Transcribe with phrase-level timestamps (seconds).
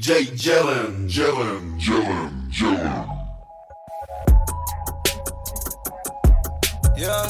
[0.00, 3.06] DJ Jellin, Jellin, Jellin, Jellin.
[6.96, 7.28] Yeah.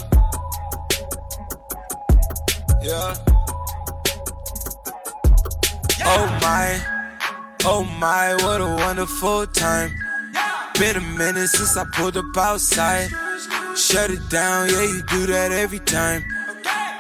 [2.81, 3.17] Yeah.
[6.05, 6.81] Oh my,
[7.65, 9.91] oh my, what a wonderful time.
[10.79, 13.09] Been a minute since I pulled up outside.
[13.77, 16.23] Shut it down, yeah, you do that every time.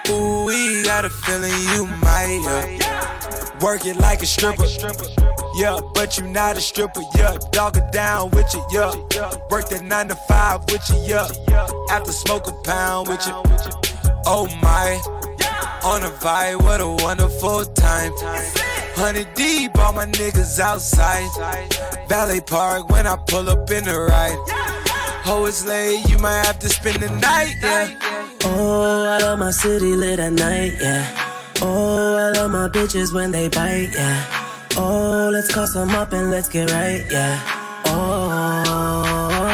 [0.08, 3.58] Ooh, we got a feeling you might, yeah.
[3.60, 5.29] Work it like a stripper.
[5.54, 7.36] Yeah, but you not a stripper, yeah.
[7.50, 8.94] Dog it down with you, yeah.
[9.50, 11.28] Work that nine to five with you, yeah.
[11.90, 13.34] After smoke a pound with you.
[14.26, 15.00] Oh my,
[15.82, 18.12] on a vibe, what a wonderful time.
[18.94, 21.28] Hundred deep, all my niggas outside.
[22.08, 24.38] Valley Park when I pull up in the ride.
[25.26, 28.38] Oh, it's late, you might have to spend the night, yeah.
[28.44, 31.06] Oh, I love my city lit at night, yeah.
[31.60, 34.49] Oh, I love my bitches when they bite, yeah.
[34.82, 37.36] Oh, let's call some up and let's get right, yeah.
[37.84, 39.44] Oh,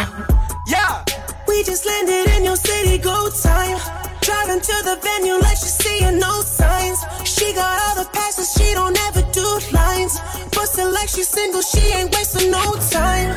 [0.68, 1.02] Yeah,
[1.48, 3.78] we just landed in your city, go time.
[4.20, 7.00] Driving to the venue like she's seeing no signs.
[7.24, 10.20] She got all the passes, she don't ever do lines.
[10.54, 13.30] Bustin' like she's single, she ain't wasting no time.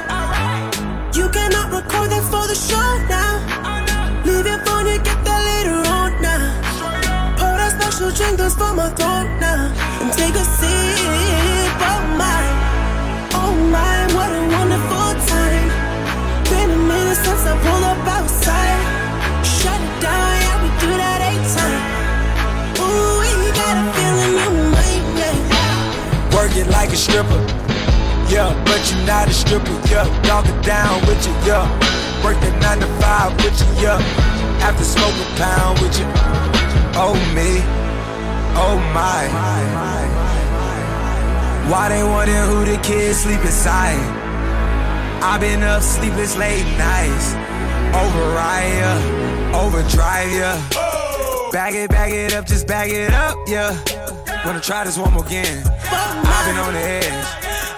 [1.18, 3.34] You cannot record that for the show now.
[4.26, 6.54] Leave your phone, you get that later on now.
[7.40, 9.99] Pour that special drink that's for my throat now.
[26.60, 27.40] It like a stripper.
[28.28, 30.06] Yeah, but you're not a stripper, yeah.
[30.24, 31.66] Dog it down with you, yeah.
[32.24, 34.00] Work that nine to five with you, yeah.
[34.62, 36.06] After smoke a pound with you.
[37.00, 37.64] Oh me,
[38.60, 39.22] oh my.
[41.70, 44.00] Why they wondering who the kids sleep inside?
[45.22, 47.34] I've been up sleepless late nights.
[47.96, 48.92] Override ya,
[49.58, 50.52] overdrive ya.
[51.52, 53.72] Bag it, bag it up, just bag it up, yeah.
[54.46, 55.64] Wanna try this one more again.
[55.92, 57.26] I've been on the edge,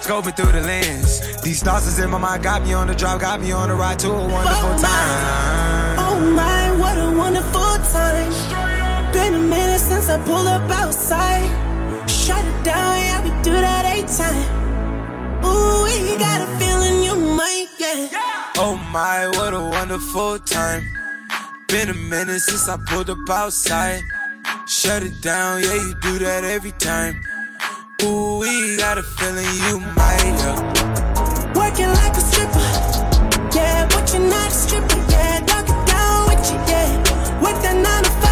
[0.04, 1.40] scoping through the lens.
[1.42, 3.74] These thoughts is in my mind, got me on the drive, got me on the
[3.74, 5.98] ride to a wonderful time.
[5.98, 8.32] Oh my, what a wonderful time.
[9.12, 11.48] Been a minute since I pulled up outside.
[12.08, 15.44] Shut it down, yeah, we do that eight time.
[15.44, 18.10] Ooh, we got a feeling you might get.
[18.56, 20.82] Oh my, what a wonderful time.
[21.68, 24.02] Been a minute since I pulled up outside.
[24.66, 27.20] Shut it down, yeah, you do that every time.
[28.04, 31.52] Ooh, we got a feeling you might, yeah.
[31.54, 32.58] Working like a stripper.
[33.54, 34.98] Yeah, but you're not a stripper.
[35.08, 36.58] Yeah, dog it down with you.
[36.66, 36.98] Yeah,
[37.40, 38.31] work that nine to five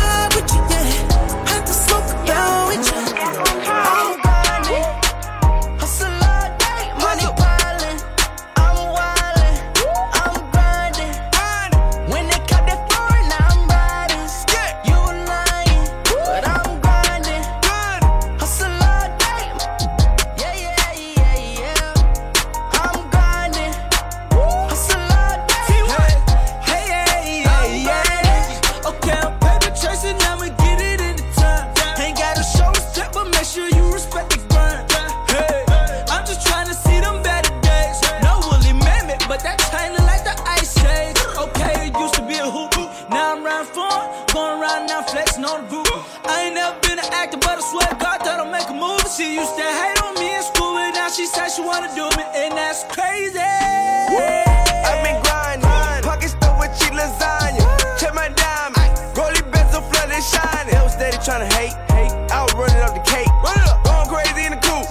[51.80, 53.38] she wanna do me, and that's crazy.
[53.40, 55.68] I've been grinding,
[56.04, 57.64] pockets stuffed with cheap lasagna.
[57.98, 60.74] Check my diamond, rolly bezel flooded shining.
[60.74, 62.12] They was steady trying to hate, hate.
[62.30, 63.84] I was running up the cake, Run up.
[63.84, 64.84] going crazy in the coop.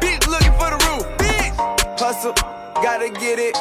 [0.00, 1.52] Bitch looking for the roof, bitch.
[1.98, 2.32] Hustle,
[2.82, 3.56] gotta get it.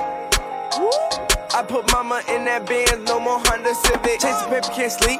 [1.51, 4.21] I put mama in that Benz, no more Honda Civic.
[4.21, 5.19] Chasing paper, can't sleep.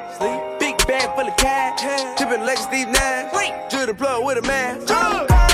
[0.59, 1.81] Big bag full of cash,
[2.18, 3.28] tipping legs, these nine.
[3.69, 4.84] Drew the plug with a man.
[4.88, 5.49] I'm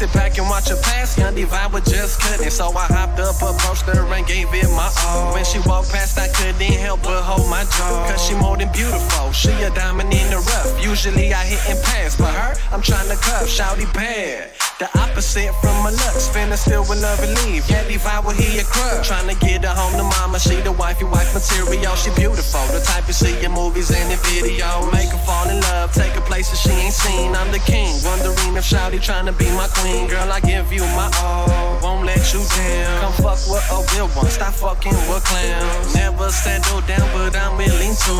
[0.00, 1.18] sit back and watch her pass.
[1.18, 2.48] Young Divine was just cutting.
[2.48, 5.34] So I hopped up, approached her, and gave it my all.
[5.34, 8.08] When she walked past, I couldn't help but hold my jaw.
[8.08, 9.32] Cause she more than beautiful.
[9.32, 10.72] She a diamond in the rough.
[10.82, 12.16] Usually I hit and pass.
[12.16, 13.44] But her, I'm trying to cuff.
[13.46, 14.59] Shouty bad.
[14.80, 16.32] The opposite from my looks.
[16.32, 17.68] Finna still with love and leave.
[17.68, 19.06] Yeah, Divine will hear your crush.
[19.06, 20.40] Trying to get her home to mama.
[20.40, 21.92] She the wifey wife material.
[22.00, 22.64] She beautiful.
[22.72, 24.88] The type you see in movies and in video.
[24.88, 25.92] Make her fall in love.
[25.92, 27.36] Take her places she ain't seen.
[27.36, 27.92] I'm the king.
[28.08, 30.08] Wondering if Shouty trying to be my queen.
[30.08, 31.76] Girl, I give you my all.
[31.84, 33.04] Won't let you down.
[33.04, 34.32] Come fuck with a real one.
[34.32, 35.92] Stop fucking with clowns.
[35.92, 38.16] Never settle down, but I'm willing to.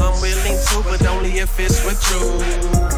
[0.00, 2.88] I'm willing to, but only if it's with you.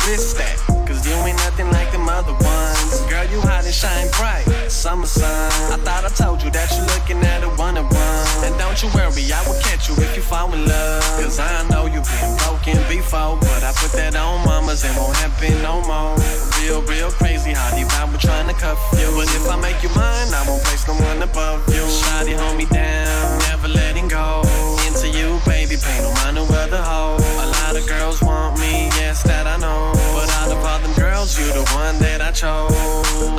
[0.00, 0.86] Cups where your wrist at.
[0.86, 3.00] Cause you ain't nothing like them other ones.
[3.08, 4.44] Girl, you hot and shine bright.
[4.70, 5.52] Summer sun.
[5.72, 8.44] I thought I told you that you're looking at a one of one.
[8.44, 11.02] And don't you worry, I will catch you if you fall in love.
[11.20, 13.38] Cause I know you've been broken before.
[13.40, 16.16] But I put that on mamas and won't happen no more.
[16.60, 19.08] Real, real crazy how deep I trying to cuff you.
[19.16, 21.82] But if I make you mine, I won't place no one above you.
[21.82, 24.42] Shawty, hold me down, never letting go.
[24.86, 27.16] Into you, baby, pay no mind no other hoe.
[27.16, 29.92] A lot of girls want me, yes, that I know.
[30.14, 32.72] But out of all them girls, you the one that I chose.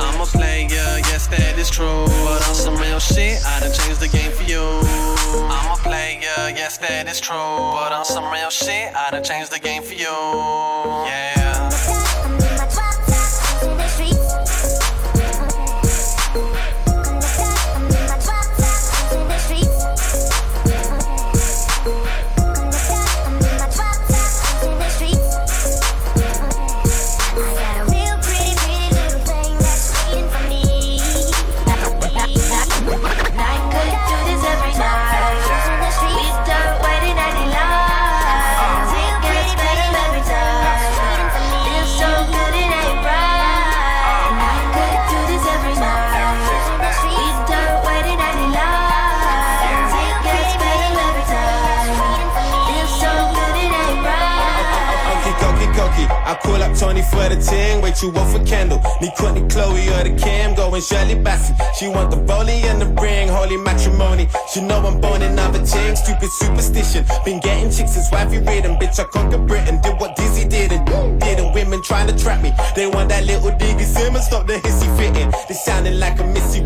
[0.00, 0.68] I'm a player,
[1.10, 2.06] yes, that is true.
[2.06, 4.62] But on some real shit, I done changed the game for you.
[5.50, 7.36] I'm a player, yes, that is true.
[7.36, 10.16] But on some real shit, I done changed the game for you.
[11.06, 12.01] Yeah.
[66.04, 67.04] Stupid superstition.
[67.24, 69.80] Been getting chicks since wifey ridden, bitch I conquered Britain.
[69.82, 70.84] Did what Dizzee did and
[71.20, 71.52] didn't.
[71.54, 75.30] Women trying to trap me, they want that little diggy Simmons, stop the hissy fitting.
[75.48, 76.60] They sounding like a Missy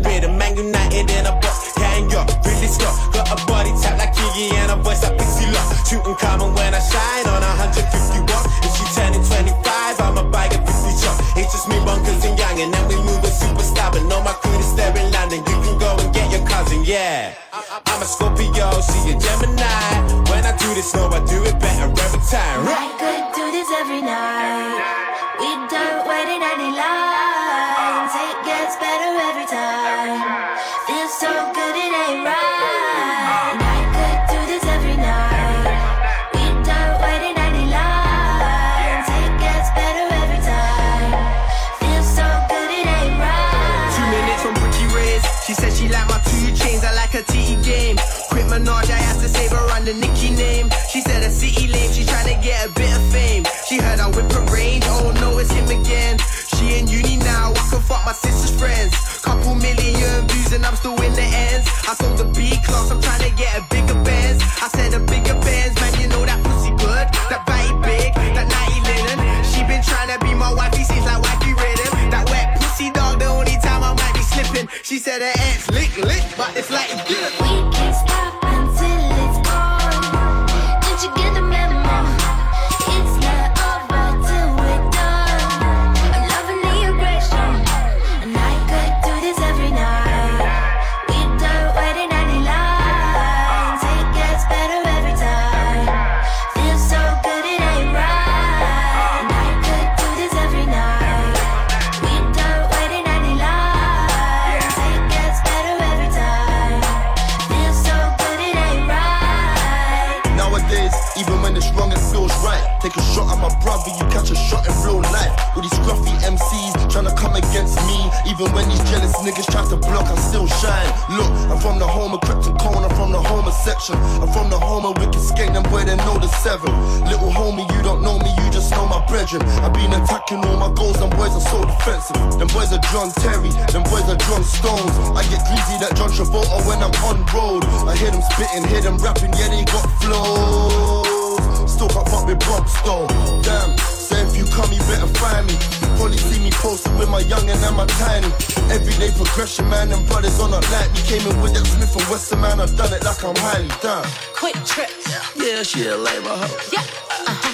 [131.87, 132.39] boys are so defensive.
[132.39, 134.91] Them boys are John Terry, them boys are John Stones.
[135.15, 137.63] I get greasy like John Travolta when I'm on road.
[137.87, 141.71] I hear them spitting, hear them rapping, yeah, they got flows.
[141.71, 143.07] Still can't fuck with Bronx though.
[143.43, 145.53] Damn, say if you come, you better find me.
[145.53, 148.31] You probably see me posted with my youngin' and my tiny.
[148.73, 150.89] Everyday progression, man, them brothers on a light.
[150.95, 153.71] We came in with that Smith and Wesson, man, I've done it like I'm highly
[153.81, 154.07] done.
[154.35, 154.89] Quick trip.
[155.35, 156.57] Yeah, she a labor hoe.
[156.71, 156.83] Yeah.
[157.27, 157.53] Uh-huh.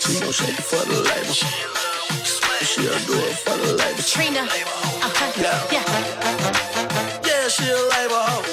[0.00, 1.85] She gon' shake it for the label.
[2.76, 4.02] She'll do it for the label.
[4.04, 4.40] Trina.
[4.44, 5.32] Uh-huh.
[5.40, 5.72] Yeah.
[5.72, 5.84] Yeah.
[7.24, 8.44] Yeah, she a labor hoe.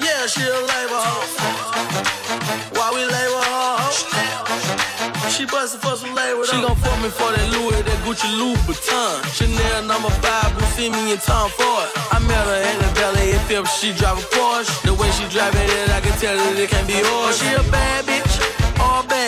[0.00, 1.28] Yeah, she a labor hoe.
[2.72, 3.92] Why we labor hoe?
[5.28, 9.28] She bustin' for some labor She gon' fuck me for that Louis, that Gucci Louboutin.
[9.36, 11.84] Chanel number five, Buscemi and Tom Ford.
[12.10, 14.72] I met her in the belly if she drive a Porsche.
[14.88, 17.36] The way she drive it, I can tell that it can't be yours.
[17.36, 18.29] She a bad bitch,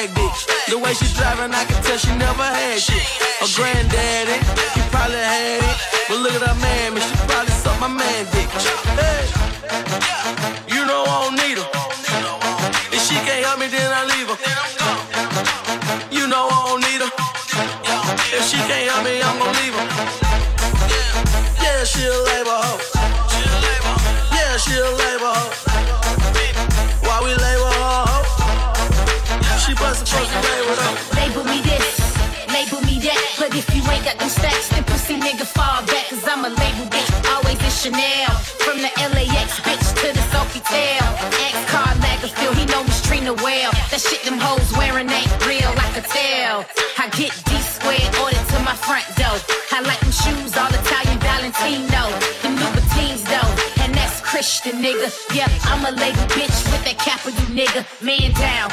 [0.02, 0.70] all bag bitch.
[0.70, 3.02] The way she driving, I can tell she never had shit.
[3.40, 4.38] Her granddaddy,
[4.74, 5.78] he probably had it.
[6.08, 8.48] But look at her man, man, she probably sucked my man dick.
[8.98, 9.24] Hey,
[10.68, 11.68] you know I don't need her.
[12.92, 14.38] If she can't help me, then I leave her.
[16.10, 17.12] You know I don't need her.
[18.36, 19.86] If she can't help me, I'm gonna leave her.
[21.62, 22.80] Yeah, she a labor hoe.
[24.34, 25.71] Yeah, she a labor hoe.
[29.92, 32.00] Label me this,
[32.48, 33.20] label me that.
[33.36, 34.72] But if you ain't got them stacks,
[35.20, 36.08] nigga fall back.
[36.08, 38.32] Cause I'm a label bitch, always Chanel.
[38.64, 40.24] From the LAX bitch to the
[42.00, 42.80] Lagerfeld, he know
[43.44, 43.72] well.
[43.92, 46.64] That shit them hoes wearing ain't real, I tell.
[46.96, 49.36] I get D squared ordered to my front door.
[49.76, 52.08] I them shoes, all Italian Valentino.
[52.40, 52.56] Them
[53.28, 53.52] though,
[54.32, 55.12] Christian nigga.
[55.36, 56.96] Yeah, I'm a label bitch with that
[57.52, 57.84] nigga.
[58.00, 58.71] Man down,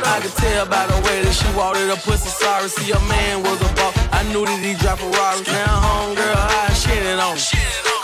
[0.00, 2.68] I could tell by the way that she walked it, her pussy sorry.
[2.72, 3.92] See, her man was a boss.
[4.08, 5.44] I knew that he dropped a Ferrari.
[5.44, 7.36] Now home girl, I shit it on.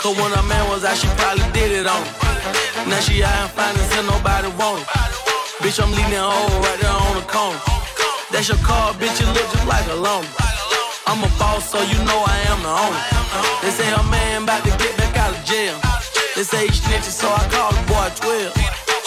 [0.03, 2.05] Cause when a man was out, she probably did it on.
[2.85, 4.87] Now she out and finding and nobody want it.
[5.65, 7.59] Bitch, I'm leaving her hole right there on the corner.
[8.31, 10.29] That's your car, bitch, you look just like a loner.
[11.09, 13.01] I'm a boss, so you know I am the owner.
[13.65, 15.73] They say her man about to get back out of jail.
[16.37, 18.53] They say he snitching, so I call the boy 12.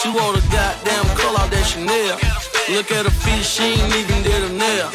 [0.03, 2.42] She wore the goddamn color that Chanel.
[2.69, 4.87] Look at her feet, she ain't even did a nail.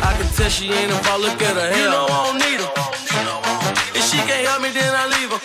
[0.00, 1.84] I can tell she ain't I look at her hair.
[1.84, 2.72] You know I don't need her.
[3.92, 5.40] If she can't help me, then I leave her.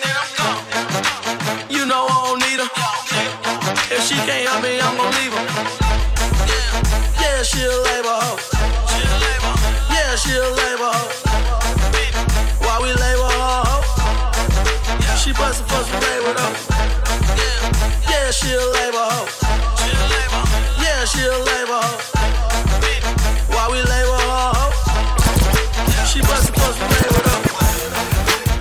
[1.68, 2.70] You know I don't need her.
[3.92, 5.44] If she can't help me, I'm gon' leave her.
[7.20, 8.40] Yeah, she a labor hoe.
[9.92, 11.12] Yeah, she a labor hoe.
[12.64, 13.84] Why we labor her hoe?
[15.20, 16.56] She bustin' for some labor though.
[18.08, 19.49] Yeah, she a labor hoe.
[21.10, 21.98] She a labor hoe.
[23.50, 24.70] Why we hoe?
[26.06, 26.54] She for some
[26.86, 27.50] labor though.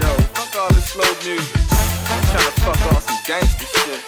[0.01, 1.45] Yo, fuck all this slow music.
[2.09, 4.01] I'm trying to fuck off some gangster shit.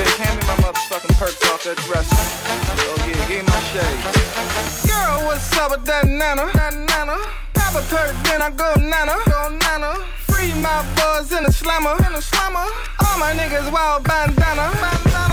[0.00, 2.16] Big, hand me my motherfucking perks off that dresser.
[2.16, 4.88] Oh yeah, give me my shades.
[4.88, 6.48] Girl, what's up with that nana?
[6.56, 7.20] That nana.
[7.52, 9.20] Pop a perk, then I go nana.
[9.28, 10.00] Go nana.
[10.32, 11.92] Free my buzz in a slammer.
[12.08, 12.64] In a slammer.
[13.04, 14.72] All my niggas wild bandana.
[14.80, 15.23] Bandana.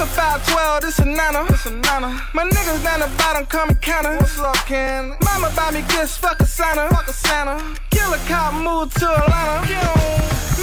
[0.00, 1.44] A 512, this a nana.
[1.50, 2.22] This a nana.
[2.32, 4.16] My niggas down the bottom come counter.
[4.16, 5.14] What's up, Ken?
[5.22, 6.88] Mama buy me gifts, fuck a Santa.
[6.88, 7.62] Fuck a Santa.
[7.90, 9.60] Kill a cop, move to Atlanta.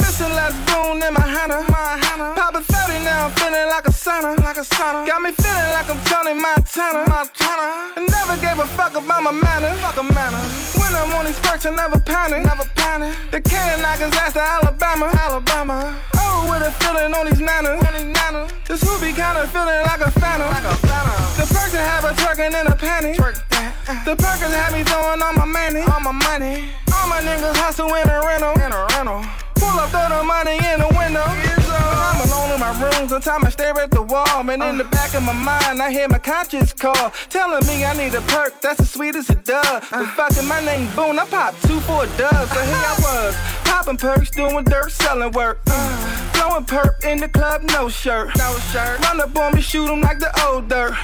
[0.02, 1.64] Missing last boon in my Hannah.
[1.70, 2.34] My Hannah.
[2.36, 4.38] Poppin' 30 now, I'm feeling like a sauna.
[4.44, 5.06] Like a sauna.
[5.06, 7.06] Got me feeling like I'm Tony Montana.
[7.10, 7.94] Montana.
[7.98, 9.80] And never gave a fuck about my manners.
[9.82, 10.44] Fuck a manner.
[10.80, 12.46] When I'm on these perks, I never panic.
[12.46, 13.16] Never panic.
[13.32, 15.06] The cannon knockers ass to Alabama.
[15.14, 15.96] Alabama.
[16.16, 17.82] Oh, with a feeling on these nanas.
[17.86, 18.52] On these nanas.
[18.66, 20.50] This hoopy kinda feeling like a phantom.
[20.50, 21.18] Like a phantom.
[21.38, 23.16] The perks have a twerking in a panty.
[23.18, 23.74] That.
[23.88, 24.04] Uh.
[24.06, 25.82] The perkers had me throwing all my money.
[25.82, 26.70] All my money.
[26.94, 28.54] All my niggas hustle in a rental.
[28.64, 29.47] In a rental.
[29.60, 31.24] Pull up, throw the money in the window.
[31.26, 34.44] I'm alone in my room, sometimes I stare at the wall.
[34.44, 34.90] Man, in the uh.
[34.90, 37.12] back of my mind, I hear my conscience call.
[37.30, 39.66] Telling me I need a perk, that's as sweet as a dove.
[39.66, 39.82] Uh.
[39.92, 42.48] But fucking my name Boone, I popped two for a dub.
[42.50, 45.60] So here I was, popping perks, doing dirt, selling work.
[45.68, 46.27] Uh, mm.
[46.38, 48.30] Blowing perp in the club, no shirt.
[48.38, 49.00] No shirt.
[49.00, 50.94] Run up on me, shoot 'em like the old dirt.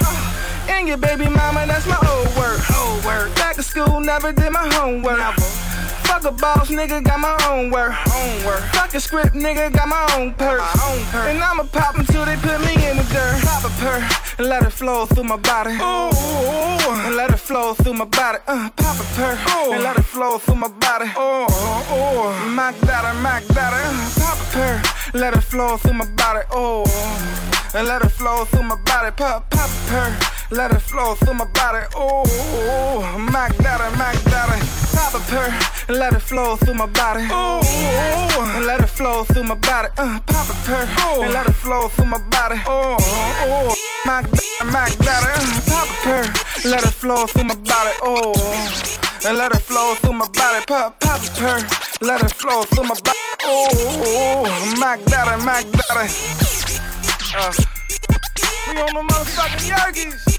[0.66, 2.58] And your baby mama, that's my old work.
[2.78, 3.34] Old work.
[3.34, 5.18] Back to school, never did my homework.
[5.18, 5.40] Never.
[6.08, 7.92] Fuck a boss, nigga, got my own work.
[8.14, 8.62] Own work.
[8.72, 10.60] Fuck a script, nigga, got my own perk.
[10.60, 11.26] My own perk.
[11.28, 13.42] And I'ma pop until they put me in the dirt.
[13.42, 14.02] Pop a perk
[14.38, 15.72] and let it flow through my body.
[15.72, 18.38] Ooh, and let it flow through my body.
[18.46, 19.38] Uh, pop a perk
[19.72, 21.10] and let it flow through my body.
[21.16, 21.46] Oh,
[21.90, 23.76] oh, Mac daddy, Mac daddy.
[23.82, 26.44] Uh, pop a perk, let it flow through my body.
[26.50, 26.84] Oh,
[27.74, 29.10] and let it flow through my body.
[29.16, 30.12] Pop, pop perk.
[30.50, 31.86] Let it flow through my body.
[31.96, 32.24] Oh,
[33.32, 34.60] Mac daddy, Mac daddy.
[34.92, 35.22] Pop a
[35.88, 37.26] and let it flow through my body.
[37.30, 37.62] Oh,
[38.54, 39.88] and let it flow through my body.
[39.96, 40.88] Uh, pop a perk
[41.22, 42.60] and let it flow through my body.
[42.66, 45.32] Oh, oh, Mac daddy, Mac daddy.
[45.40, 47.94] Uh, pop a perk, let it flow through my body.
[48.02, 48.34] Oh,
[49.26, 50.64] and let it flow through my body.
[50.66, 51.64] Pop, pop perk,
[52.02, 53.18] let it flow through my body.
[53.44, 56.08] Oh, Mac daddy, Mac daddy.
[57.36, 57.52] Uh,
[58.68, 60.38] we on the motherfucking Yergies.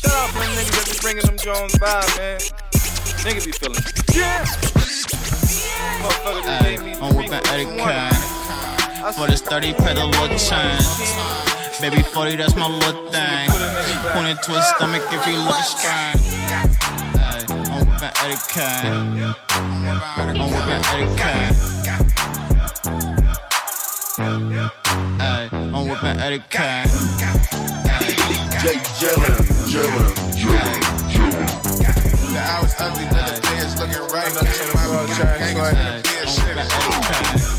[0.00, 2.40] Shout out to them niggas that be bringing them Jones by, man.
[3.22, 3.82] Niggas be feeling.
[4.14, 4.44] Yeah.
[6.02, 7.42] Motherfucker just gave me I'm three whipping
[9.12, 10.86] for this 30 pay the little change.
[11.80, 13.50] Baby 40, that's my little thing.
[14.12, 17.11] Point it to his stomach if he look strange.
[18.04, 19.22] Ay, I'm whipping Eddie Kane.
[20.40, 21.54] I'm whipping Eddie Kane.
[25.20, 26.88] Ay, I'm whipping Eddie Kane.
[28.60, 29.38] Jay Jellin,
[29.68, 30.91] Jellin, Jellin, Jellin.
[32.62, 34.30] The hours ugly, but the players looking right.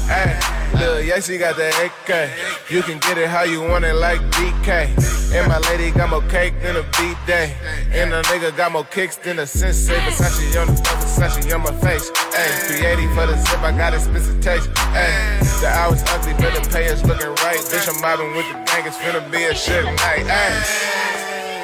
[0.07, 0.39] Hey,
[0.79, 2.71] look, yes, got that AK.
[2.71, 4.87] You can get it how you want it, like DK.
[5.35, 7.55] And my lady got more cake than a B day.
[7.91, 9.95] And a nigga got more kicks than a sensei.
[9.95, 12.09] Versace on the Versace on my face.
[12.31, 14.69] Hey, 380 for the zip, I got expensive taste.
[14.93, 17.59] Hey, the hours ugly, but the payers looking right.
[17.59, 20.27] Bitch, I'm mobbing with the gang, it's finna be a shit night.
[20.27, 20.93] Hey.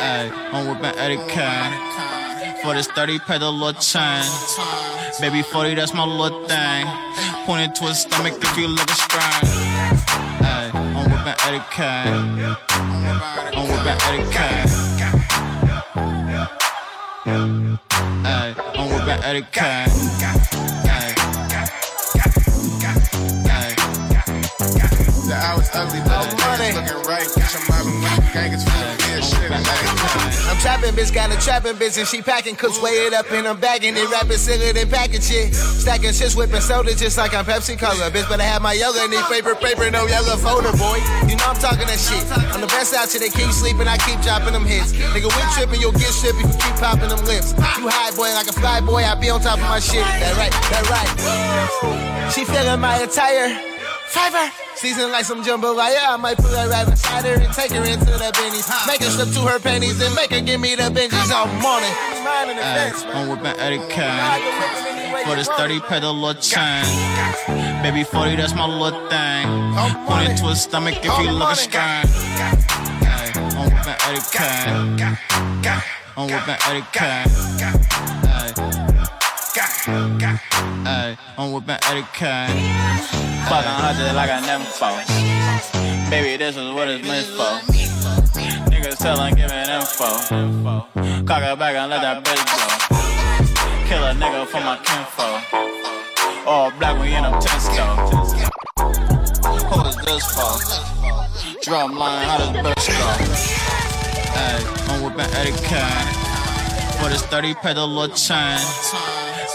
[0.01, 2.08] Ay, I'm whipping Eddie Kane.
[2.63, 4.27] For this 30, pay the little change.
[5.21, 6.85] Baby 40, that's my little thing.
[7.45, 9.49] Point it to his stomach if you looking strange.
[10.43, 12.57] Ay, I'm whipping Eddie Kane.
[13.55, 13.99] I'm whipping
[14.31, 14.67] Kane.
[18.25, 19.89] Ay, I'm Eddie Kane.
[20.89, 21.13] Ay.
[23.49, 23.75] Ay.
[25.27, 26.35] The hours ugly, but the
[26.75, 27.29] looking right.
[27.55, 28.98] I'm mobbing with the gang, it's finna
[29.65, 33.47] I'm trapping, bitch, got a trapping bitch, and she packing cooks, weigh it up and
[33.47, 35.53] I'm bagging it, rapping, singing and packing shit.
[35.53, 38.09] Stacking shit, whipping soda just like I'm Pepsi Cola.
[38.11, 40.99] Bitch, but I have my yoga, need paper, paper, no yellow folder, boy.
[41.27, 42.23] You know I'm talking that shit.
[42.53, 44.93] I'm the best out here, they keep sleeping, I keep dropping them hits.
[44.93, 47.53] Nigga, we tripping, you'll get stripped if you keep popping them lips.
[47.77, 50.03] You high boy, like a fly boy, I be on top of my shit.
[50.03, 52.31] That right, that right.
[52.33, 53.78] She feeling my attire.
[54.09, 54.49] Fiverr.
[54.75, 58.05] Season like some jambalaya, I might put her right beside her and take her into
[58.05, 58.67] the bennies.
[58.87, 61.93] Make her slip to her panties and make her give me the Benjis all morning.
[61.93, 62.91] Ay.
[63.13, 65.25] I'm whipping Eddie Kane.
[65.25, 66.87] For this 30, pay the little change.
[67.83, 69.47] Baby 40, that's my little thing.
[70.07, 72.09] Point it to his stomach if you looking strange.
[73.05, 75.17] Ay, I'm whipping Eddie Kane.
[76.17, 76.85] I'm whipping Eddie
[80.79, 80.87] Kane.
[80.87, 81.09] Ay.
[81.09, 81.77] Ay, I'm whipping
[82.13, 82.49] Kane.
[83.49, 86.09] Fucking hundred like I never nympho.
[86.09, 87.59] Baby, this is what it's meant for.
[88.69, 90.05] Niggas telling, giving info.
[91.25, 92.67] Cock it back and let that bitch go.
[93.87, 95.27] Kill a nigga for my kinfo.
[96.47, 97.85] All black, we in them tensto.
[99.69, 100.57] Who is this for?
[101.61, 103.07] Drum line, how does bitch go?
[104.35, 105.31] Ay, I'm whipping
[105.63, 106.07] Kane.
[106.99, 108.59] For this 30, pay the little chain.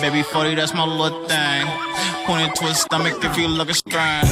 [0.01, 1.67] Baby 40, that's my little thing.
[2.27, 4.29] Point it to his stomach if you looking strange.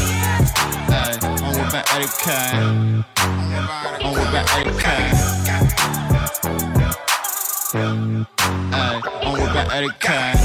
[1.94, 3.04] Eddie Kane.
[3.16, 5.14] I'm whipping Eddie Kane.
[8.72, 10.36] Ay, I'm whipping Eddie Kane.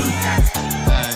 [0.90, 1.14] Ay.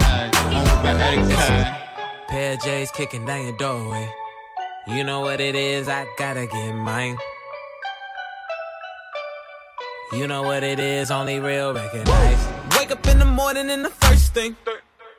[0.00, 1.70] Ay, I'm whipping Eddie Kane.
[2.28, 4.08] Pair of J's kicking down your doorway.
[4.88, 7.18] You know what it is, I gotta get mine.
[10.12, 12.48] You know what it is, only real recognize.
[12.78, 14.56] Wake up in the morning and the first thing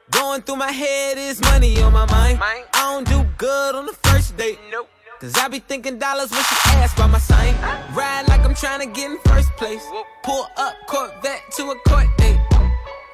[0.10, 2.40] going through my head is money on my mind.
[2.42, 4.58] I don't do good on the first date.
[4.72, 4.90] Nope.
[5.20, 7.54] Cause I be thinking dollars when she ask by my sign.
[7.94, 9.86] Ride like I'm trying to get in first place.
[10.24, 12.40] Pull up Corvette to a court date.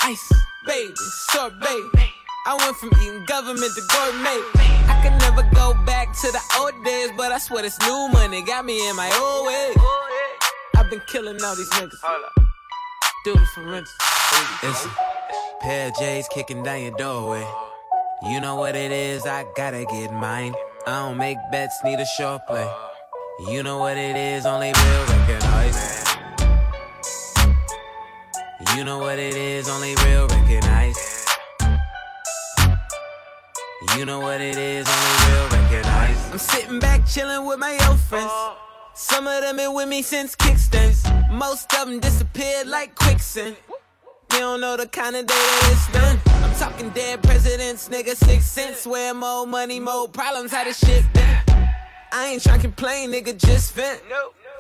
[0.05, 0.33] Ice,
[0.67, 0.95] baby,
[1.31, 2.11] sorbet.
[2.47, 4.41] I went from eating government to gourmet.
[4.89, 8.43] I could never go back to the old days, but I swear this new money
[8.43, 9.77] got me in my old ways.
[10.77, 12.01] I've been killing all these niggas.
[13.25, 13.89] Do it for rent.
[14.63, 14.91] It's a
[15.61, 17.47] pair of J's kicking down your doorway.
[18.23, 20.55] You know what it is, I gotta get mine.
[20.87, 22.69] I don't make bets, need a short play.
[23.47, 26.05] You know what it is, only real recognize.
[28.75, 31.25] You know what it is, only real recognize.
[33.97, 36.33] You know what it is, only real recognize.
[36.33, 38.33] I'm sitting back chilling with my old friends.
[38.95, 41.07] Some of them been with me since kickstands.
[41.31, 43.57] Most of them disappeared like quicksand.
[44.31, 46.19] They don't know the kind of day that it's done.
[46.43, 48.85] I'm talking dead presidents, nigga, six cents.
[48.85, 51.05] Where more money, more problems, how this shit.
[52.13, 54.01] I ain't tryna complain, nigga, just vent.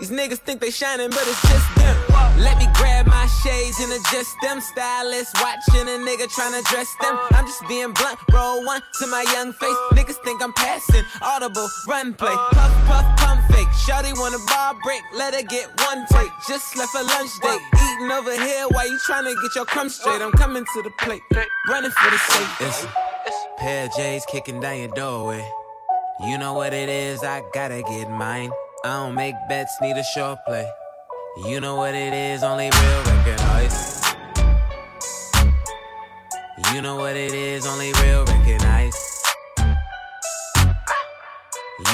[0.00, 1.96] These niggas think they shining, but it's just them.
[2.38, 4.60] Let me grab my shades and adjust them.
[4.60, 7.16] Stylists watching a nigga tryna dress them.
[7.16, 7.28] Uh.
[7.32, 9.76] I'm just being blunt, roll one to my young face.
[9.90, 9.96] Uh.
[9.96, 12.30] Niggas think I'm passing, audible, run play.
[12.30, 12.48] Uh.
[12.52, 13.66] Puff, puff, pump fake.
[13.88, 16.30] Shawty want a bar break, let her get one take.
[16.46, 17.60] Just left a lunch date.
[17.74, 20.22] Eating over here while you tryna get your crumbs straight.
[20.22, 21.22] I'm coming to the plate,
[21.68, 22.60] running for the safe.
[22.60, 22.86] It's
[23.58, 25.44] pair of J's kicking down your doorway.
[26.20, 28.50] You know what it is, I gotta get mine.
[28.84, 30.68] I don't make bets, need a short play.
[31.46, 34.02] You know what it is, only real recognize.
[36.74, 39.22] You know what it is, only real recognize.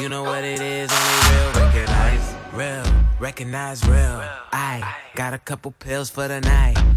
[0.01, 2.35] You know what it is, only real recognize.
[2.55, 4.23] Real, recognize real.
[4.53, 6.94] I got a couple pills for the night.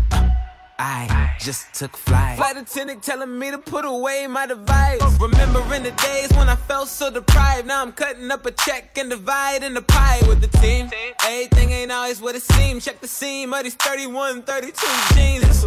[0.80, 2.38] I just took flight.
[2.38, 5.02] Flight attendant telling me to put away my device.
[5.20, 7.68] Remembering the days when I felt so deprived.
[7.68, 10.92] Now I'm cutting up a check and dividing the pie with the team.
[11.26, 12.86] Everything ain't always what it seems.
[12.86, 15.64] Check the seam of these 31, 32 jeans.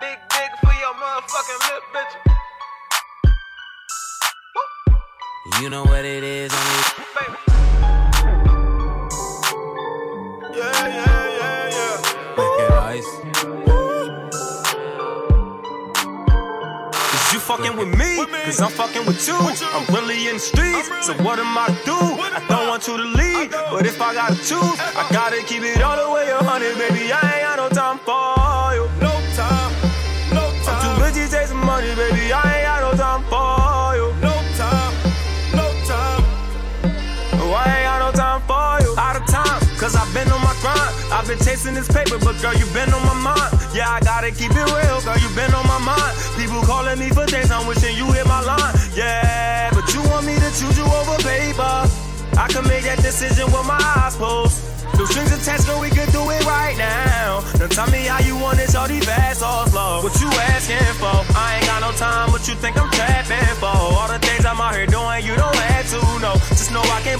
[0.00, 2.14] Big dick for your motherfucking lip, bitch.
[5.60, 7.36] You know what it is, only.
[12.96, 13.36] Recognize.
[17.14, 18.24] Is you fucking with me?
[18.44, 19.34] Cause I'm fucking with you.
[19.34, 21.92] I'm really in the streets, so what am I to do?
[21.92, 25.82] I don't want you to leave, but if I gotta choose, I gotta keep it
[25.82, 27.12] all the way a hundred, baby.
[27.12, 28.35] I ain't got no time for
[39.86, 40.90] cause I've been on my grind.
[41.14, 43.52] I've been chasing this paper, but girl, you been on my mind.
[43.72, 46.12] Yeah, I gotta keep it real, girl, you been on my mind.
[46.34, 48.74] People calling me for days, I'm wishing you hit my line.
[48.94, 51.76] Yeah, but you want me to choose you over paper.
[52.34, 54.58] I can make that decision with my eyes closed.
[54.98, 57.04] No strings attached, girl, we can do it right now.
[57.04, 57.05] Now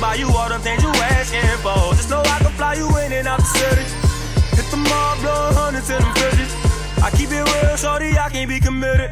[0.07, 1.79] buy you all the things you asking for.
[1.99, 3.85] Just know I can fly you in and out the city.
[4.57, 6.53] Hit the mall, blow hundreds in them fridges.
[7.07, 9.11] I keep it real, shorty, I can't be committed.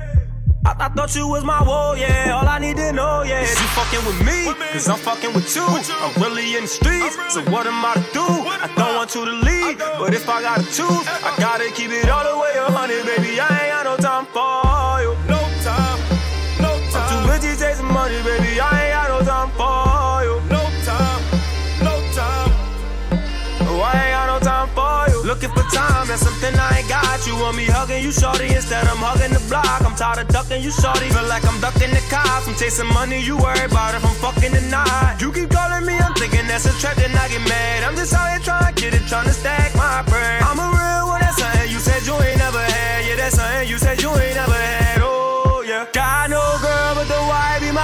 [0.64, 2.36] I, I thought you was my woe, yeah.
[2.36, 3.42] All I need to know, yeah.
[3.42, 4.38] Is you fucking with me?
[4.72, 5.66] Cause I'm fucking with you.
[5.66, 8.26] I'm really in the streets, so what am I to do?
[8.66, 12.08] I don't want you to leave, but if I gotta choose, I gotta keep it
[12.08, 13.40] all the way a hundred, baby.
[13.40, 14.63] I ain't got no time for
[25.34, 27.26] Looking for time, that's something I ain't got.
[27.26, 29.82] You want me hugging you, shorty, instead I'm hugging the block.
[29.82, 31.10] I'm tired of ducking you, shorty.
[31.10, 32.46] Feel like I'm ducking the cops.
[32.46, 35.18] I'm chasing money, you worry about if I'm fucking tonight.
[35.18, 37.82] You keep calling me, I'm thinking that's a trap, then I get mad.
[37.82, 40.38] I'm just out here trying to get it, trying to stack my bread.
[40.46, 43.02] I'm a real one, that's something you said you ain't never had.
[43.02, 45.02] Yeah, that's something you said you ain't never had.
[45.02, 45.13] Oh,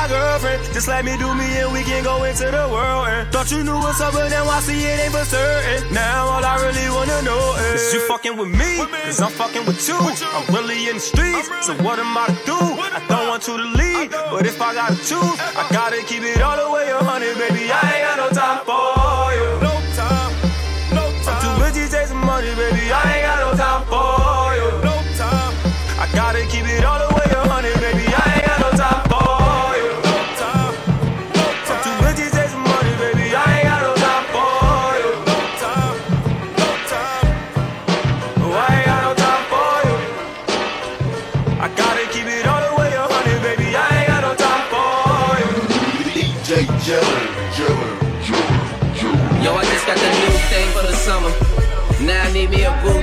[0.00, 0.62] my girlfriend.
[0.72, 3.08] Just let me do me and we can go into the world.
[3.08, 5.92] And thought you knew what's up, but now I see it ain't for certain.
[5.92, 8.78] Now all I really wanna know is Is you fucking with me?
[9.04, 9.96] Cause I'm fucking with you.
[9.96, 12.58] I'm really in the streets, so what am I to do?
[12.98, 16.40] I don't want you to leave, but if I gotta choose, I gotta keep it
[16.40, 17.70] all the way a hundred, baby.
[17.70, 18.99] I ain't got no time for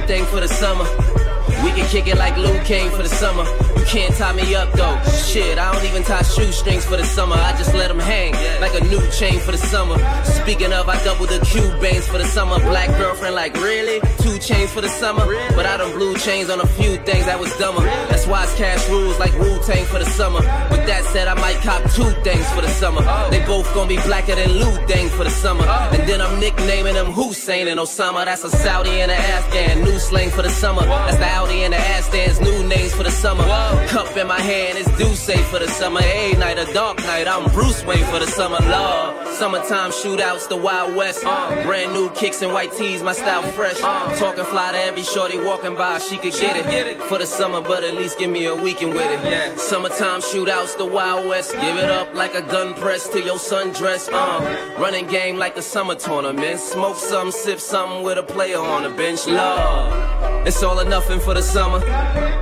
[0.07, 1.16] need me a boo thing for the summer.
[1.63, 3.43] We can kick it like Liu Kang for the summer.
[3.77, 4.97] You can't tie me up though.
[5.25, 7.35] Shit, I don't even tie shoestrings for the summer.
[7.35, 9.97] I just let them hang like a new chain for the summer.
[10.23, 12.59] Speaking of, I double the Cubans for the summer.
[12.59, 13.99] Black girlfriend, like really?
[14.19, 15.25] Two chains for the summer?
[15.55, 17.81] But I done blue chains on a few things that was dumber.
[18.09, 20.39] That's why it's cash rules like Wu Tang for the summer.
[20.69, 23.01] With that said, I might cop two things for the summer.
[23.29, 25.65] They both gonna be blacker than Lou Dang for the summer.
[25.65, 28.25] And then I'm nicknaming them Hussein and Osama.
[28.25, 29.83] That's a Saudi and an Afghan.
[29.83, 30.83] New slang for the summer.
[30.83, 32.41] That's the And the Ashdans.
[32.41, 33.43] New names for the summer.
[33.87, 36.01] Cup in my hand is Duce for the summer.
[36.03, 37.27] A night, a dark night.
[37.27, 38.57] I'm Bruce Wayne for the summer.
[38.59, 39.26] Love.
[39.37, 41.23] Summertime shootouts, the Wild West.
[41.23, 41.63] Uh.
[41.63, 43.51] Brand new kicks and white tees, my style uh.
[43.51, 43.79] fresh.
[43.83, 44.15] Uh.
[44.15, 46.99] Talking fly to every shorty walking by, she could get it.
[47.03, 49.59] For the summer, but at least give me a weekend with it.
[49.59, 51.51] Summertime shootouts, the Wild West.
[51.51, 54.09] Give it up like a gun press to your sundress.
[54.11, 56.59] Uh, running game like the summer tournament.
[56.59, 59.27] Smoke some, sip something with a player on the bench.
[59.27, 60.47] Love.
[60.47, 61.79] It's all or nothing for the summer.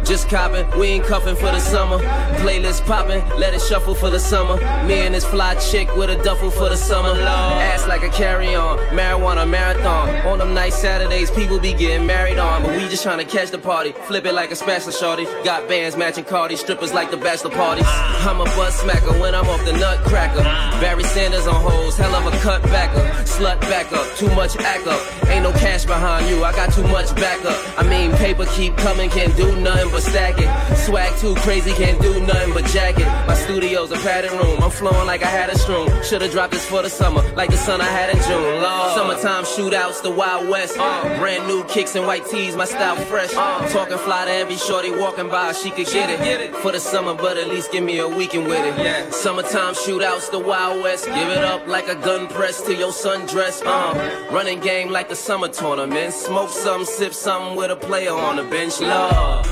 [0.06, 1.98] Just copping, we ain't cuffing for the summer.
[2.38, 4.58] Playlist popping, let it shuffle for the summer.
[4.86, 7.20] Me and this fly chick with a duffel for the summer.
[7.20, 10.10] Ass like a carry on, marijuana marathon.
[10.28, 12.62] On them nice Saturdays, people be getting married on.
[12.62, 13.92] But we just trying to catch the party.
[14.08, 15.26] Flip it like a spatula shorty.
[15.44, 17.86] Got bands matching Cardi, strippers like the bachelor parties.
[17.88, 20.44] I'm a butt smacker when I'm off the nutcracker.
[20.80, 23.02] Barry Sanders on hoes, hell of a cut backer.
[23.24, 25.02] Slut back up, too much act up.
[25.30, 27.58] Ain't no cash behind you, I got too much backup.
[27.80, 30.78] I mean, paper keep coming, can't do nothing but stack it.
[30.78, 33.08] Swag too crazy, can't do nothing but jack it.
[33.28, 35.90] My studio's a padded room, I'm flowing like I had a stroom.
[36.04, 38.62] Should've dropped this for the summer, like the sun I had in June.
[38.62, 38.92] Lord.
[38.96, 40.76] Summertime shootouts, the Wild West.
[40.76, 43.32] Brand new kicks and white tees, my style fresh.
[43.32, 46.54] Talking fly to every shorty walking by, she could get it.
[46.58, 49.14] For the summer, but at least give me a weekend with it.
[49.14, 51.06] Summertime shootouts, the Wild West.
[51.06, 53.62] Give it up like a gun press to your sundress.
[53.66, 56.14] Uh, running game like the summer tournament.
[56.14, 58.82] Smoke some, sip some with a player on the bench.
[58.82, 59.48] Love.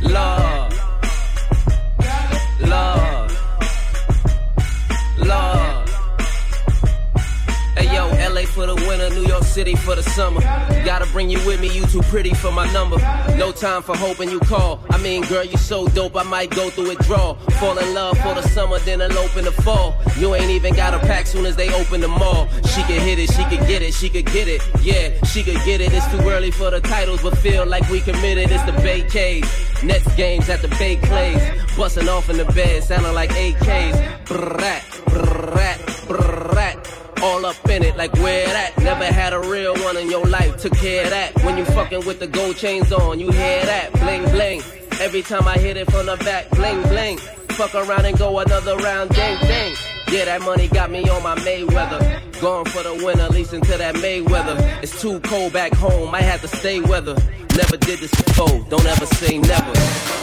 [0.00, 0.72] Love.
[2.60, 3.03] Love.
[5.18, 5.88] Love.
[7.76, 10.40] Hey yo, LA for the winter, New York City for the summer.
[10.84, 12.98] Gotta bring you with me, you too pretty for my number.
[13.36, 14.80] No time for hoping you call.
[14.90, 17.34] I mean, girl, you so dope, I might go through withdrawal.
[17.58, 19.94] Fall in love for the summer, then elope in the fall.
[20.18, 22.48] You ain't even got a pack soon as they open the mall.
[22.74, 24.62] She could hit it, she could get it, she could get it.
[24.82, 25.92] Yeah, she could get it.
[25.92, 28.50] It's too early for the titles, but feel like we committed.
[28.50, 29.44] It's the Bay Cave.
[29.82, 31.42] Nets games at the Barclays.
[31.76, 34.24] Busting off in the bed, sounding like AKs.
[34.24, 38.76] Brrrat, brrrat, brrrat all up in it, like where that?
[38.78, 41.42] Never had a real one in your life, took care of that.
[41.42, 43.92] When you fucking with the gold chains on, you hear that?
[43.92, 44.62] Bling bling.
[45.00, 47.18] Every time I hit it from the back, bling bling.
[47.58, 49.74] Fuck around and go another round, ding ding.
[50.10, 52.40] Yeah, that money got me on my Mayweather.
[52.40, 54.82] Going for the winner, leasing to that Mayweather.
[54.82, 57.14] It's too cold back home, I had to stay weather.
[57.56, 60.13] Never did this before, don't ever say never.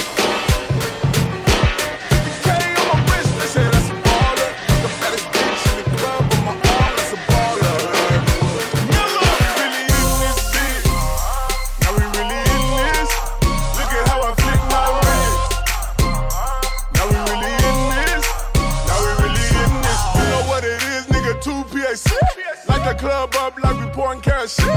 [24.11, 24.67] Pouring kerosene.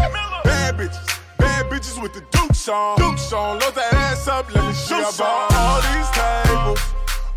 [0.44, 2.98] Bad bitches, bad bitches with the Dukes on.
[2.98, 6.80] Dukes on, load that ass up, let me show you all these tables,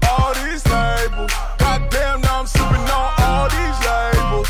[0.10, 1.32] all these tables.
[1.58, 4.50] Goddamn, now I'm sipping on all these labels,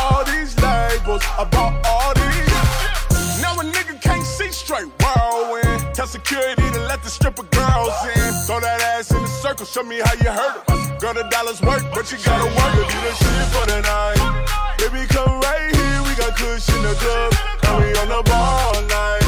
[0.00, 1.22] all these labels.
[1.38, 3.40] About all these.
[3.40, 5.94] Now a nigga can't see straight, whirlwind.
[5.94, 8.32] Tell security to let the stripper girls in.
[8.46, 11.00] Throw that ass in the circle, show me how you hurt it.
[11.00, 14.20] Girl, the dollars work, but you gotta work do the shit for the night.
[14.78, 17.32] Baby, come right here, got kush in the club,
[17.64, 19.24] and we on the bar all night.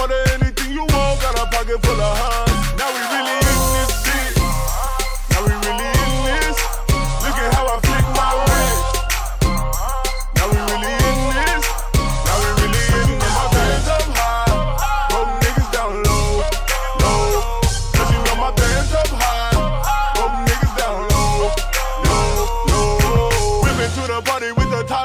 [0.00, 2.78] Order anything you want, got a pocket full of huns.
[2.78, 3.43] Now we really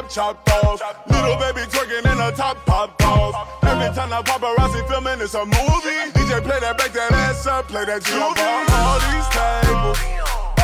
[0.09, 0.81] chopped off.
[1.07, 3.63] Little baby twerking in a top pop off.
[3.63, 6.11] Every time the paparazzi filming, it's a movie.
[6.17, 8.69] DJ play that, back that ass up, play that juvie.
[8.81, 9.99] All these tables,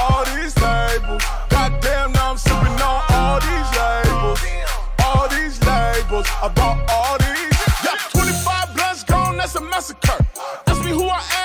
[0.02, 1.24] all these tables.
[1.50, 4.42] Goddamn, now I'm sipping on all these labels,
[5.06, 6.28] all these labels.
[6.42, 7.54] About all these.
[7.86, 10.26] Yeah, 25 blunts gone, that's a massacre.
[10.66, 11.45] Ask me who I am,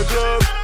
[0.00, 0.59] the club.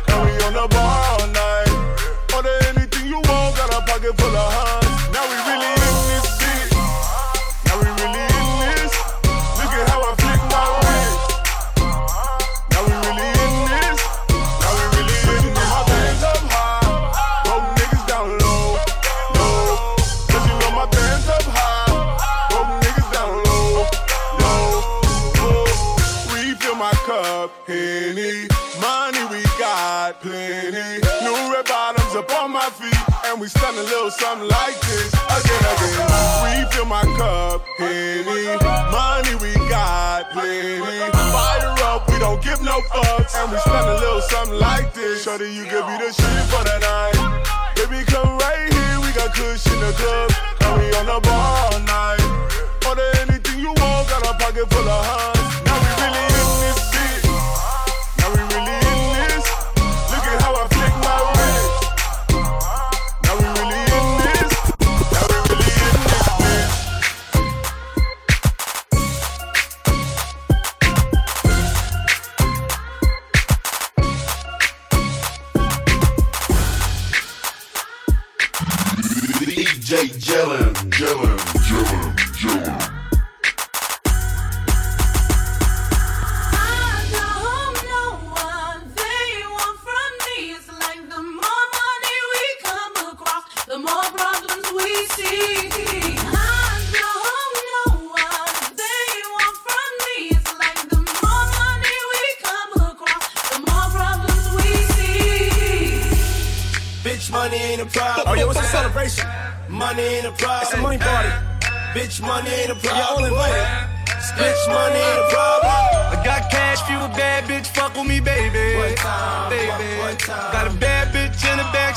[42.57, 45.25] Give no fucks, and we spend a little something like this.
[45.25, 47.75] Shorty, you could be the shit for the night.
[47.77, 51.73] Baby, come right here, we got kush in the club, and we on the bar
[51.73, 52.23] all night.
[52.87, 55.65] Order anything you want, got a pocket full of hunts.
[55.67, 56.26] Now we really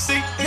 [0.07, 0.38] in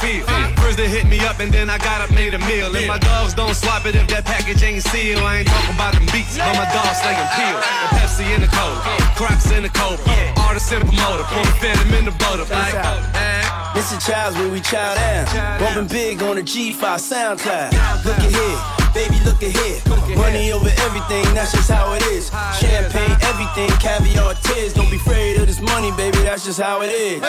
[0.00, 0.24] feel?
[0.62, 2.74] First they hit me up and then I got up, made a meal.
[2.74, 5.22] And my dogs don't swap it if that package ain't sealed.
[5.22, 7.58] I ain't talking about them beats, but my dogs stay in peel.
[7.58, 8.78] The Pepsi in the cold,
[9.18, 9.98] Crocs in the cold.
[10.38, 12.46] Artist in promoter, pour the phantom in the butter.
[12.48, 13.38] Like, eh.
[13.74, 15.60] This is Child's where we child down.
[15.60, 17.70] Bumping big on the G5 SoundCloud.
[18.04, 18.58] Look at here,
[18.94, 20.16] baby, look at here.
[20.16, 22.30] Money over everything, that's just how it is.
[22.58, 24.72] Champagne, everything, caviar, tears.
[24.72, 27.20] Don't be afraid of this money, baby, that's just how it is.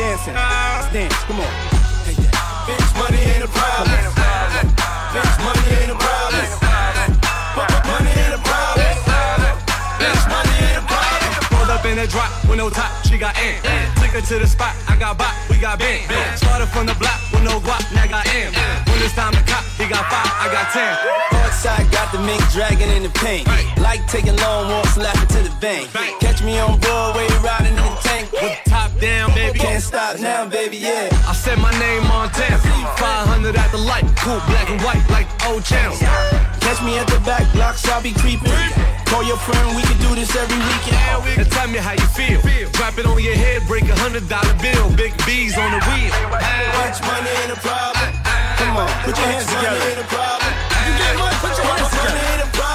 [0.00, 0.34] Dancing.
[0.34, 1.24] Let's dance.
[1.24, 1.79] Come on.
[3.60, 4.00] Problem.
[5.44, 6.46] Money ain't a problem.
[7.90, 8.94] Money ain't a problem.
[10.32, 11.70] Money ain't a problem.
[11.70, 13.54] Up in drop with no top, she got in.
[14.02, 16.02] Took her to the spot, I got bop, we got bang.
[16.36, 18.50] Started from the block with no guap, now got M.
[18.90, 20.90] When it's time to cop, he got five, I got ten.
[21.30, 23.46] Northside got the mink dragging in the paint.
[23.78, 25.88] Like taking long walks, laughing to the bank.
[26.18, 28.32] Catch me on Broadway, riding in the tank.
[28.32, 29.58] With top down, baby.
[29.58, 31.08] Can't stop now, baby, yeah.
[31.30, 32.58] I said my name on 10.
[32.98, 35.96] 500 at the light, cool, black and white like old channel.
[36.60, 38.50] Catch me at the back blocks, I'll be creeping.
[39.06, 41.40] Call your friend, we can do this every weekend.
[41.40, 42.39] And tell me how you feel.
[42.72, 44.88] Drop it on your head, break a hundred dollar bill.
[44.96, 46.10] Big B's on the wheel.
[46.10, 48.08] Bitch, money ain't a problem.
[48.56, 49.78] Come on, put your hands together.
[49.78, 50.52] Money ain't a problem.
[50.86, 52.69] You get money, put your hands together.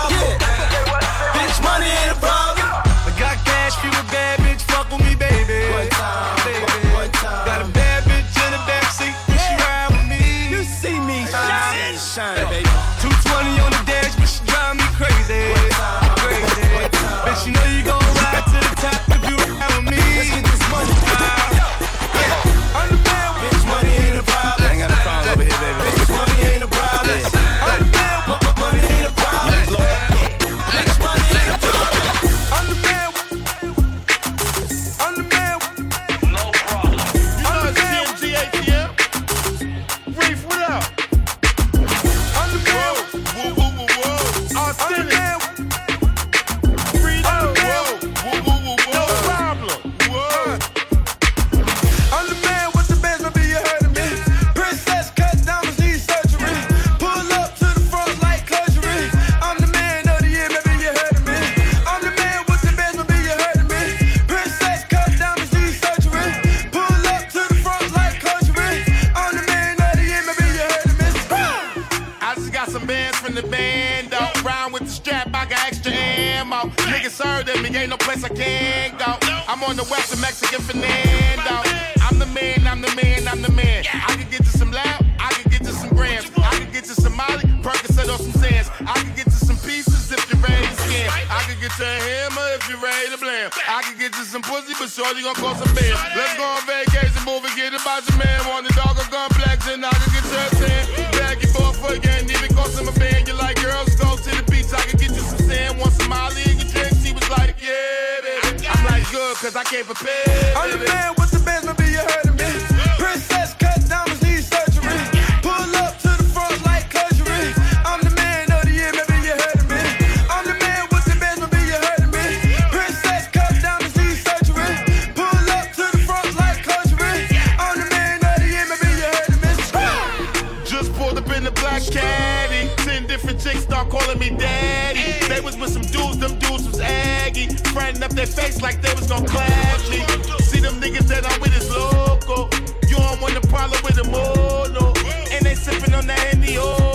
[137.35, 139.99] baggy, frontin' up their face like they was gon' clap me.
[140.43, 142.49] See them niggas that I'm with is local.
[142.87, 144.93] You don't want the problem with them all, no.
[145.31, 146.94] And they sippin' on that Henny, oh.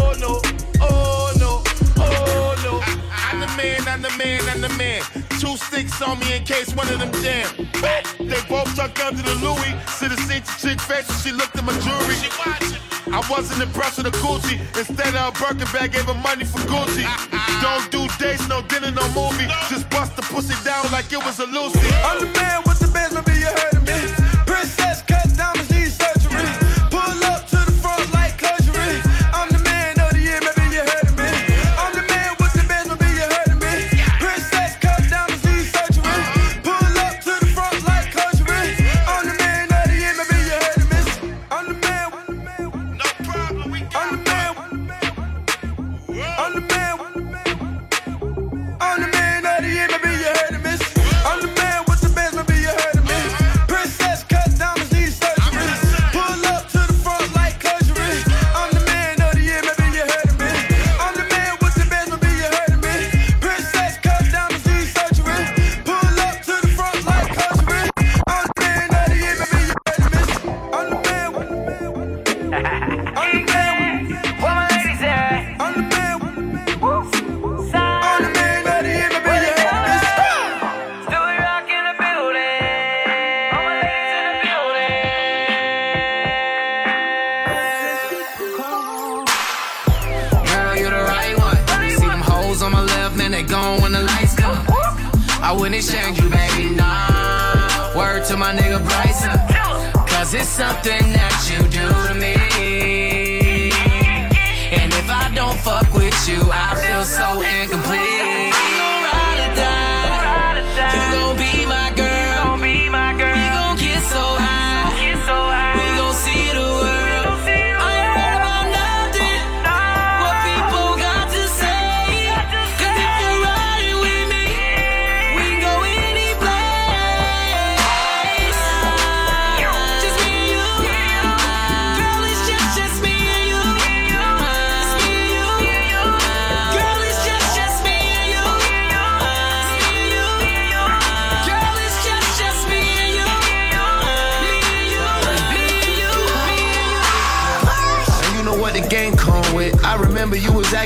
[6.03, 7.46] On me in case one of them jam.
[8.18, 9.72] They both tucked under the Louis.
[9.86, 12.14] See the seat chick face and she looked at my jewelry.
[12.16, 12.80] She watching.
[13.12, 14.57] I wasn't impressed with the Gucci.
[14.78, 17.05] Instead of a Birkin bag, gave her money for Gucci.
[17.61, 19.44] Don't do dates, no dinner, no movie.
[19.68, 21.80] Just bust the pussy down like it was a Lucy.
[22.01, 24.01] I'm the man with the bands, maybe you heard of me.
[24.46, 25.03] Princess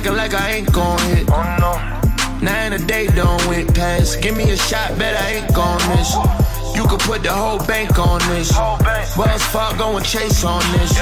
[0.05, 1.29] acting like I ain't gon' hit.
[1.31, 2.45] Oh no.
[2.45, 4.21] Nine a day don't went past.
[4.21, 6.15] Give me a shot, bet I ain't gon' miss.
[6.77, 8.53] You could put the whole bank on this.
[9.17, 10.93] Wells Fargo and Chase on this.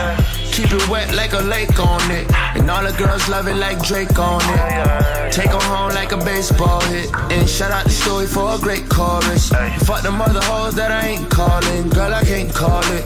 [0.54, 2.30] Keep it wet like a lake on it.
[2.54, 5.32] And all the girls love it like Drake on it.
[5.32, 7.10] Take home like a baseball hit.
[7.32, 9.48] And shout out to Stewie for a great chorus.
[9.86, 11.88] Fuck the mother hoes that I ain't calling.
[11.88, 13.04] Girl, I can't call it.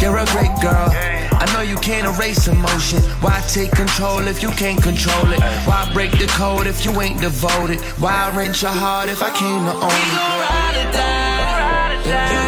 [0.00, 1.25] You're a great girl.
[1.38, 3.00] I know you can't erase emotion.
[3.20, 5.40] Why take control if you can't control it?
[5.68, 7.80] Why break the code if you ain't devoted?
[8.00, 10.10] Why rent your heart if I came to own it?
[10.10, 11.60] We gon' ride or die.
[11.60, 12.45] Ride or die.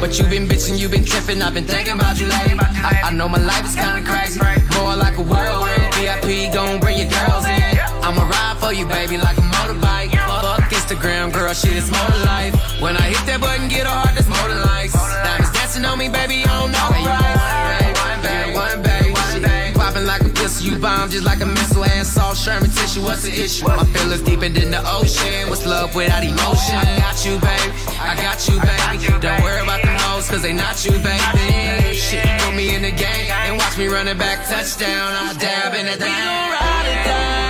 [0.00, 2.54] But you've been bitching, you've been tripping, I've been thinking about you lately.
[2.60, 4.38] I, I know my life is kinda crazy,
[4.78, 5.94] more like a whirlwind.
[5.94, 7.78] VIP, gon' bring your girls in.
[8.04, 10.10] I'ma ride for you, baby, like a motorbike.
[10.12, 12.54] Fuck Instagram, girl, shit is more life.
[12.80, 14.92] When I hit that button, get a heart that's more than likes.
[14.92, 17.85] Diamonds dancing on me, baby, I don't know right.
[20.46, 21.84] You bomb just like a missile.
[21.84, 23.66] Ass salt, Charmin tissue, what's the issue?
[23.66, 25.50] My feelings deeper than the ocean.
[25.50, 26.76] What's love without emotion?
[26.76, 27.74] I got you, baby.
[27.98, 29.20] I got you, baby.
[29.20, 31.94] Don't worry about the hoes, cause they not you, baby.
[31.96, 34.46] Shit, put me in the game and watch me run it back.
[34.46, 36.06] Touchdown, I dab in the down.
[36.06, 37.45] We gon' ride it down.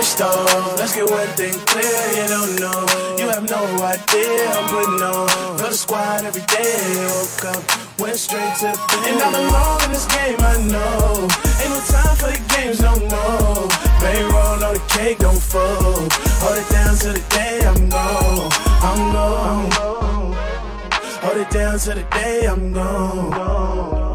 [0.00, 1.84] Let's get one thing clear.
[2.16, 2.86] You don't know,
[3.18, 4.48] you have no idea.
[4.48, 7.04] I'm putting on for the squad every day.
[7.04, 8.78] Woke up, went straight to bed.
[9.04, 11.28] And I belong in this game, I know.
[11.60, 13.68] Ain't no time for the games no more.
[14.00, 16.10] Payroll, no the cake don't fold.
[16.40, 18.50] Hold it down to the day I'm gone.
[18.80, 19.70] I'm gone.
[21.20, 24.09] Hold it down to the day I'm gone.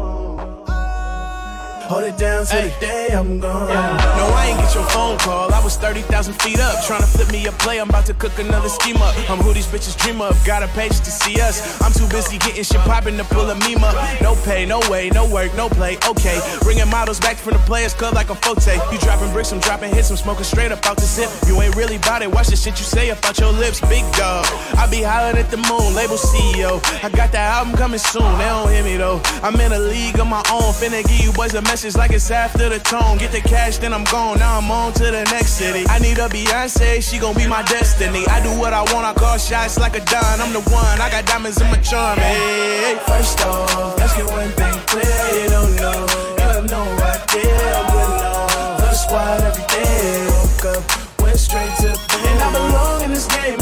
[1.86, 3.68] Hold it down to the day I'm gone.
[3.68, 5.54] No, I ain't get your phone call.
[5.54, 6.84] I was 30,000 feet up.
[6.84, 7.78] Trying to flip me a play.
[7.78, 9.14] I'm about to cook another scheme up.
[9.30, 10.34] I'm who these bitches dream of.
[10.44, 11.80] Got a page to see us.
[11.80, 13.94] I'm too busy getting shit poppin' to pull a meme up.
[14.20, 15.96] No pay, no way, no work, no play.
[16.08, 16.40] Okay.
[16.62, 18.74] Bringing models back from the Players Club like a forte.
[18.90, 20.10] You dropping bricks, I'm dropping hits.
[20.10, 21.30] I'm smoking straight up out the zip.
[21.46, 22.32] You ain't really bout it.
[22.32, 23.80] Watch the shit you say about your lips.
[23.82, 24.44] Big dog.
[24.74, 25.94] I be hollering at the moon.
[25.94, 26.82] Label CEO.
[27.04, 28.26] I got that album coming soon.
[28.38, 29.20] They don't hear me though.
[29.44, 30.74] I'm in a league of my own.
[30.74, 33.18] Finna give you boys a message like it's after the tone.
[33.18, 34.38] Get the cash, then I'm gone.
[34.38, 35.84] Now I'm on to the next city.
[35.90, 38.26] I need a Beyonce, she gon' be my destiny.
[38.28, 40.40] I do what I want, I call shots like a Don.
[40.40, 42.18] I'm the one, I got diamonds in my charm.
[42.18, 45.42] Hey, first off, let's get one thing clear.
[45.42, 46.06] You don't know,
[46.38, 47.76] you have no idea.
[47.92, 50.28] On for the squad every day.
[50.32, 52.24] Woke up, went straight to bed.
[52.24, 53.60] And I belong in this game,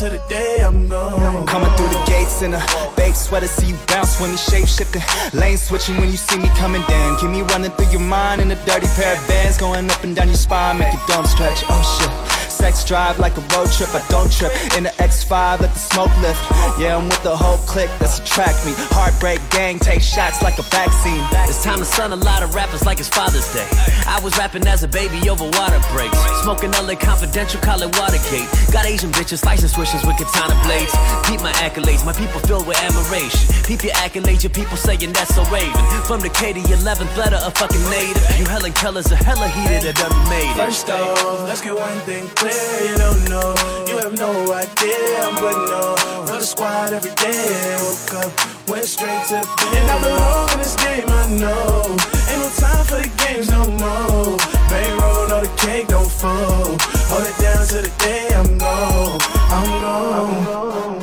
[0.00, 1.46] to the day I'm gone.
[1.46, 2.62] Coming through the gates in a
[2.96, 5.02] baked sweater, see you bounce when you shape shifting.
[5.38, 7.18] Lane switching when you see me coming down.
[7.20, 10.16] Keep me running through your mind in a dirty pair of bands, going up and
[10.16, 11.64] down your spine, make your dome stretch.
[11.68, 12.39] Oh shit.
[12.60, 14.52] Sex drive like a road trip, I don't trip.
[14.76, 16.36] In the X5, let the smoke lift.
[16.76, 18.76] Yeah, I'm with the whole clique that's attract me.
[18.92, 21.24] Heartbreak gang, take shots like a vaccine.
[21.48, 23.66] It's time to son a lot of rappers like it's Father's Day.
[24.04, 26.20] I was rapping as a baby over water breaks.
[26.44, 28.44] Smoking LA Confidential, call it Watergate.
[28.76, 30.92] Got Asian bitches, slicing switches with katana blades.
[31.24, 33.40] Peep my accolades, my people filled with admiration.
[33.64, 35.80] Peep your accolades, your people saying that's so raven.
[36.04, 38.20] From the K to 11th letter, a fucking native.
[38.36, 40.60] You Helen Keller's a hella heated, it done made it.
[40.60, 42.49] First off, let's get one thing clear.
[42.86, 43.54] You don't know,
[43.86, 45.30] you have no idea.
[45.40, 47.76] Putting on for the squad every day.
[47.82, 49.76] Woke up, went straight to bed.
[49.76, 51.96] And I belong in this game, I know.
[52.28, 54.36] Ain't no time for the games no more.
[54.68, 56.80] Bankroll, no the cake don't fold.
[57.10, 59.20] Hold it down to the day I'm gone.
[59.56, 61.02] I'm gone.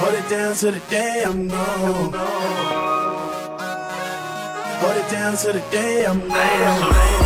[0.00, 2.12] Hold it down to the day I'm gone.
[4.80, 7.17] Hold it down to the day I'm gone.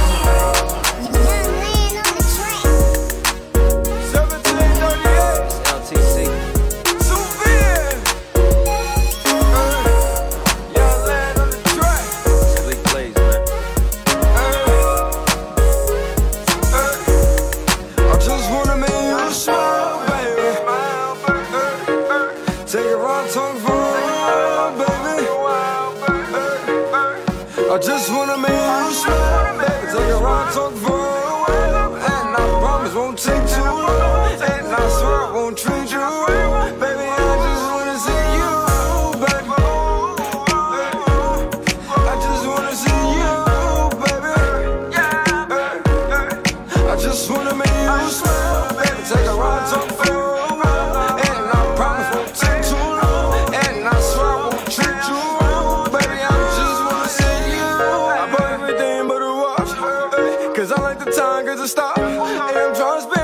[61.63, 63.22] And I'm trying to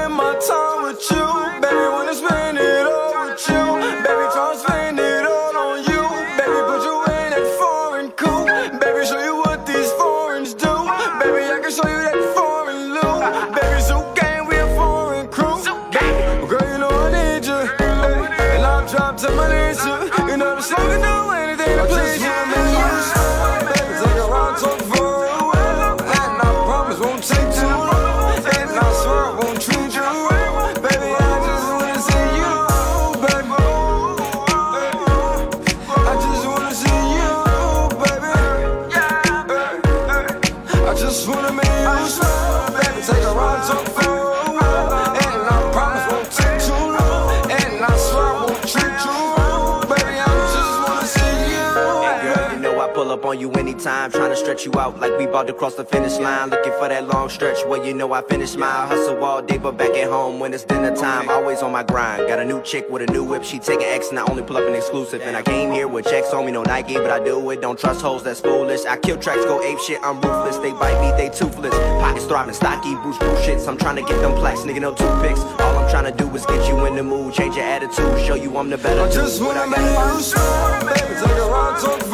[54.59, 56.51] stretch you out like we about to cross the finish line.
[56.51, 59.77] Looking for that long stretch where you know I finish my hustle all day, but
[59.77, 61.29] back at home when it's dinner time.
[61.29, 62.27] Always on my grind.
[62.29, 63.45] Got a new chick with a new whip.
[63.45, 65.23] She taking X and I only pull up an exclusive.
[65.23, 67.61] And I came here with checks on me, no Nike, but I do it.
[67.61, 68.85] Don't trust hoes, that's foolish.
[68.85, 70.01] I kill tracks, go ape shit.
[70.03, 70.57] I'm ruthless.
[70.59, 71.75] They bite me, they toothless.
[72.03, 73.69] Pockets thriving, stocky, Bruce Bruce shits.
[73.69, 75.41] I'm trying to get them plaques, nigga, no toothpicks.
[75.41, 78.35] All I'm trying to do is get you in the mood, change your attitude, show
[78.35, 79.03] you I'm the better.
[79.03, 79.47] I just dude.
[79.47, 80.87] What wanna I make gotta you do?
[80.87, 81.15] baby.
[81.21, 82.08] Take a ride, talk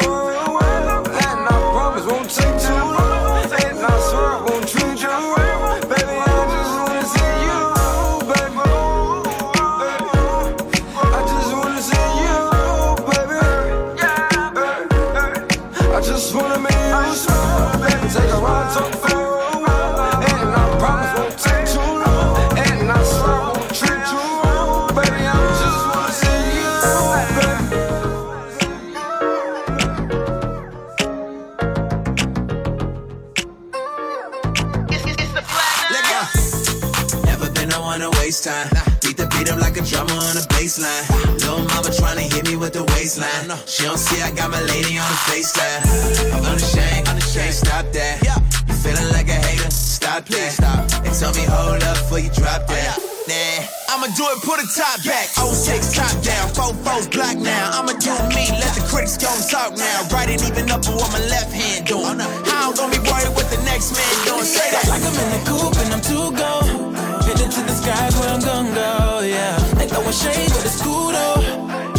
[50.25, 51.05] Please stop that.
[51.05, 52.97] And tell me hold up before you drop that.
[52.97, 55.29] Oh, nah, I'ma do it, put a top back.
[55.37, 57.77] 06 top down, four fours block now.
[57.77, 60.09] I'ma do me, let the critics go and talk now.
[60.13, 62.21] Right it even up with what my left hand doing.
[62.21, 64.49] Oh, How I'm gonna be worried what the next man doing?
[64.49, 64.89] Say that.
[64.89, 66.97] Like I'm in the coupe and I'm too gone.
[67.29, 69.57] Headed to the skies where I'm gonna go, yeah.
[69.77, 71.41] They throwing shade, with cool though.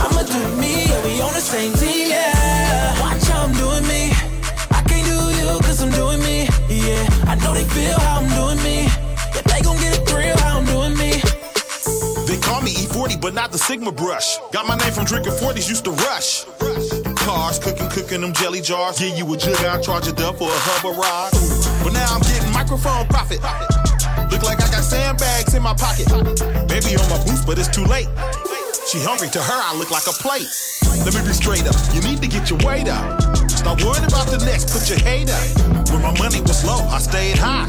[0.02, 1.95] I'ma do me, yeah, we on the same team,
[7.36, 8.88] I know they feel how I'm doing me.
[9.36, 11.20] Yeah, they gon' get a thrill how I'm doing me.
[12.32, 14.38] They call me E40, but not the Sigma brush.
[14.54, 16.46] Got my name from drinking 40s, used to rush.
[17.20, 19.00] Cars, cooking, cooking them jelly jars.
[19.00, 21.32] Give you a jug, I'll charge it up for a hover ride.
[21.84, 23.44] But now I'm getting microphone profit.
[24.32, 26.08] Look like I got sandbags in my pocket.
[26.72, 28.08] Baby on my boots, but it's too late.
[28.88, 30.48] She hungry, to her I look like a plate.
[31.04, 33.25] Let me be straight up, you need to get your weight up.
[33.66, 35.90] Stop worrying about the next, put your hate up.
[35.90, 37.66] When my money was low, I stayed high.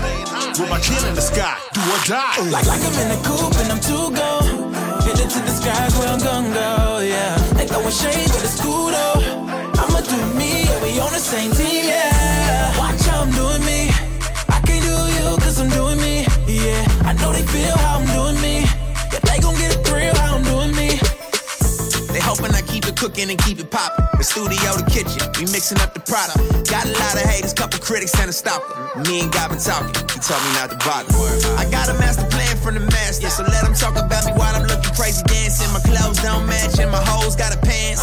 [0.61, 2.37] With my chin in the sky, do or die.
[2.53, 4.77] Like, like I'm in the coupe and I'm too gone.
[5.09, 7.41] Headed to the skies where I'm gonna go, yeah.
[7.57, 9.49] They throwing shade, but it's cool though.
[9.81, 12.77] I'ma do me, yeah, we on the same team, yeah.
[12.77, 13.89] Watch how I'm doing me.
[14.53, 17.09] I can't do you cause I'm doing me, yeah.
[17.09, 18.69] I know they feel how I'm doing me.
[19.17, 20.96] Yeah, they gon' get a thrill how I'm doing me.
[22.27, 24.03] Hoping I keep it cooking and keep it poppin'.
[24.19, 26.43] The studio, the kitchen, we mixing up the product.
[26.67, 28.67] Got a lot of haters, couple critics and a stalker.
[29.07, 31.15] Me and God been talking, he told me not to bother.
[31.55, 34.59] I got a master plan from the master, so let him talk about me while
[34.59, 35.71] I'm looking crazy dancing.
[35.71, 38.03] My clothes don't match and my hoes got a pants.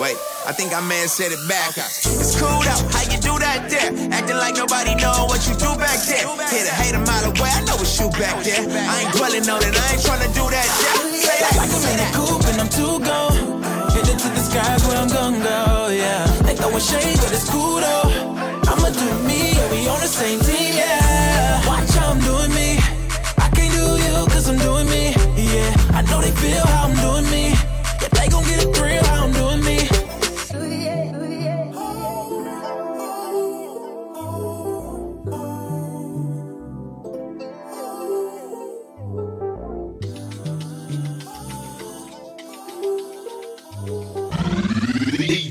[0.00, 0.16] Wait,
[0.46, 1.76] I think I may have said it back.
[1.76, 3.92] It's cool though, how you do that there?
[4.14, 6.24] Acting like nobody know what you do back there.
[6.48, 8.64] Hit a hate a mile away, I know it's you back there.
[8.64, 10.68] I ain't dwelling on it, I ain't trying to do that.
[10.72, 11.52] Yeah, say that.
[11.58, 13.57] Like I'm in coupe and I'm too gone.
[14.18, 16.26] To the skies where I'm gonna go, yeah.
[16.42, 18.34] They throwing shade, but it's cool though.
[18.66, 21.64] I'ma do me, yeah, we on the same team, yeah.
[21.68, 22.78] Watch how I'm doing me.
[23.38, 25.70] I can't do you cause I'm doing me, yeah.
[25.94, 27.57] I know they feel how I'm doing me.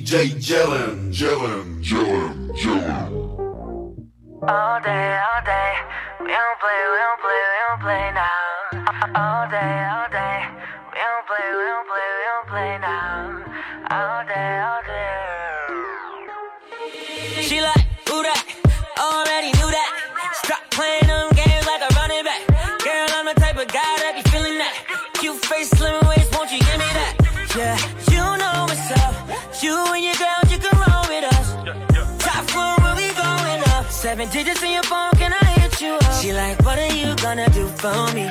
[0.07, 3.11] DJ Jellin, Jellin, Jellin, Jellin.
[4.47, 5.16] All day,
[34.37, 36.21] digits in your phone, can I hit you up?
[36.21, 38.29] She like, what are you gonna do for me?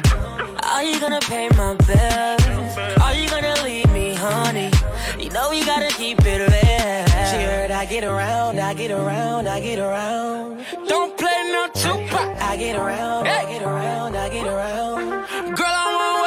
[0.63, 2.73] Are you gonna pay my bills?
[3.05, 4.71] Are you gonna leave me, honey?
[5.19, 7.07] You know you gotta keep it real.
[7.31, 10.65] She heard I get around, I get around, I get around.
[10.87, 12.29] Don't play no Tupac.
[12.51, 15.09] I get around, I get around, I get around.
[15.57, 16.26] Girl, I want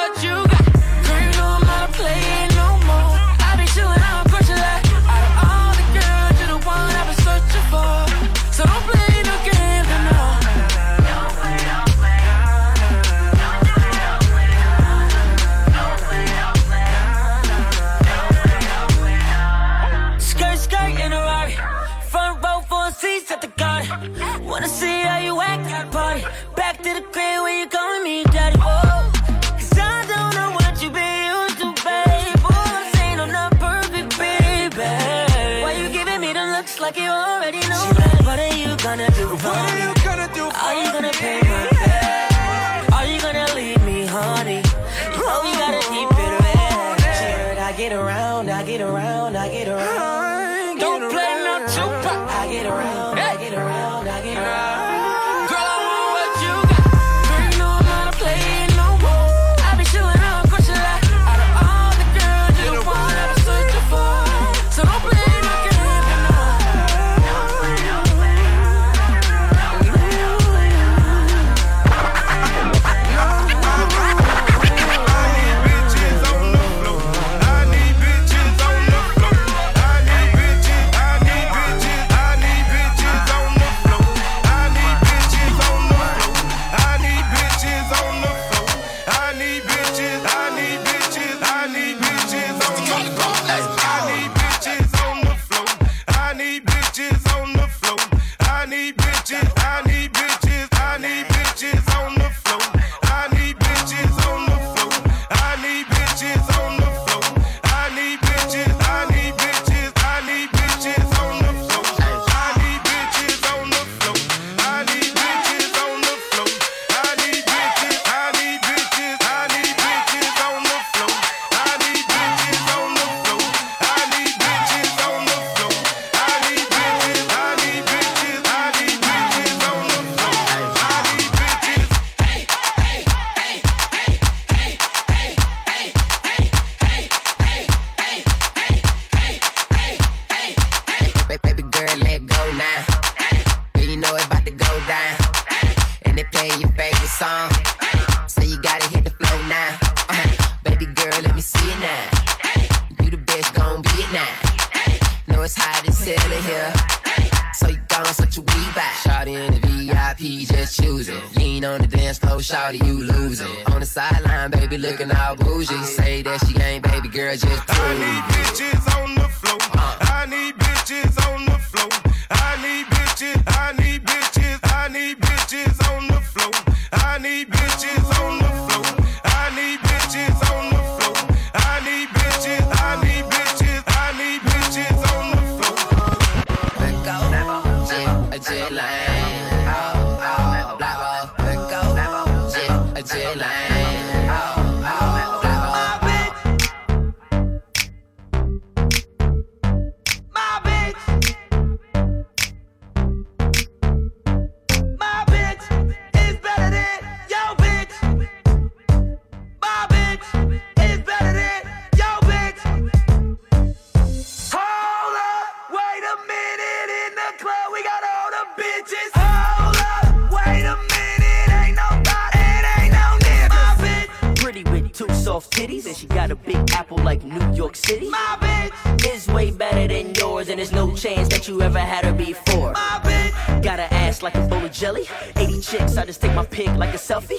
[236.00, 237.39] I just take my pic like a selfie.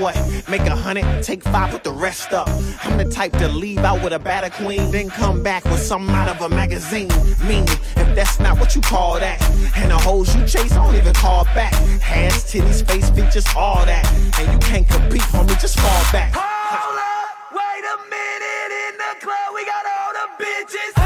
[0.00, 0.16] what?
[0.48, 2.48] Make a hundred, take five, put the rest up.
[2.82, 6.08] I'm the type to leave out with a batter queen, then come back with some
[6.10, 7.10] out of a magazine.
[7.46, 9.38] Meaning, if that's not what you call that,
[9.76, 11.74] and the hoes you chase, don't even call back.
[12.00, 14.04] Hands, titties, face, features, all that.
[14.38, 16.32] And you can't compete, homie, just fall back.
[16.34, 20.99] Hold up, wait a minute in the club, we got all the bitches.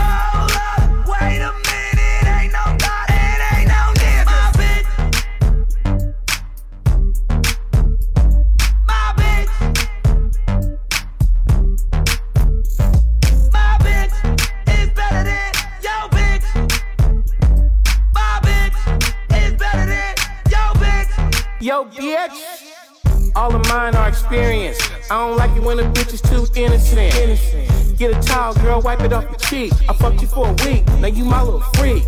[21.95, 23.35] bitch.
[23.37, 24.93] All of mine are experienced.
[25.11, 27.99] I don't like it when a bitch is too innocent.
[27.99, 29.73] Get a towel, girl, wipe it off your cheek.
[29.89, 32.05] I fucked you for a week, now you my little freak.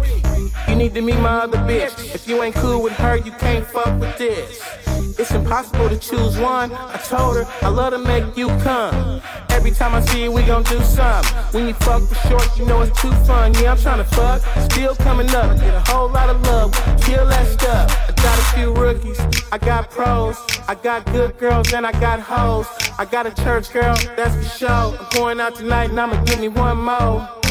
[0.68, 2.14] You need to meet my other bitch.
[2.14, 4.85] If you ain't cool with her, you can't fuck with this.
[5.18, 6.72] It's impossible to choose one.
[6.72, 9.22] I told her I love to make you come.
[9.48, 11.32] Every time I see you, we gon' do something.
[11.52, 13.54] When you fuck for short, you know it's too fun.
[13.54, 14.42] Yeah, I'm tryna fuck.
[14.70, 15.58] Still coming up.
[15.58, 16.72] Get a whole lot of love.
[17.02, 17.90] Kill that stuff.
[18.08, 19.18] I got a few rookies.
[19.50, 20.36] I got pros.
[20.68, 22.66] I got good girls and I got hoes.
[22.98, 24.98] I got a church girl, that's for sure.
[24.98, 27.45] I'm going out tonight and I'ma give me one more.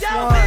[0.00, 0.37] The one.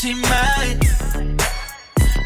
[0.00, 0.78] She mine.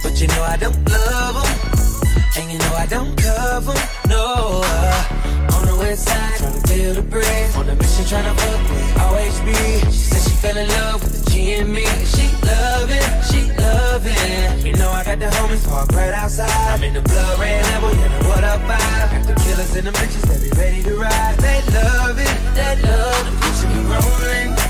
[0.02, 3.88] But you know I don't love love 'em, And you know I don't cover 'em,
[4.08, 4.60] No.
[4.62, 7.56] uh, on the west side, tryna feel the breeze.
[7.56, 9.50] On the mission, tryna fuck with OHB.
[9.90, 11.86] She said she fell in love with the G and me.
[12.14, 14.66] She love it, she love it.
[14.66, 16.50] You know I got the homies parked right outside.
[16.74, 19.10] I'm in the blood red level, you know what up vibe.
[19.12, 21.36] Got the killers and the bitches that be ready to ride.
[21.38, 24.61] They love it, they love the picture me rolling.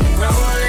[0.00, 0.59] Trace, picture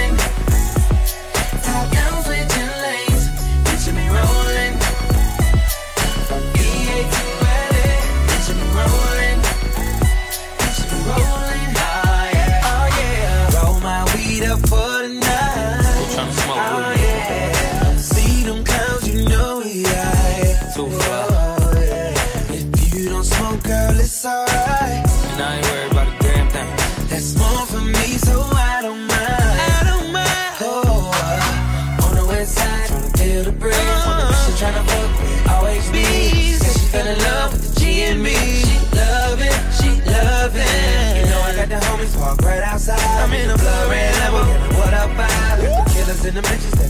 [34.62, 35.98] tryna fuck with OHB.
[36.54, 38.36] Said she fell in love with the G and me.
[38.36, 41.18] She love it, she love it.
[41.18, 43.02] You know I got the homies park right outside.
[43.02, 44.46] I'm in the blood level,
[44.78, 46.81] what up the killers and the bitches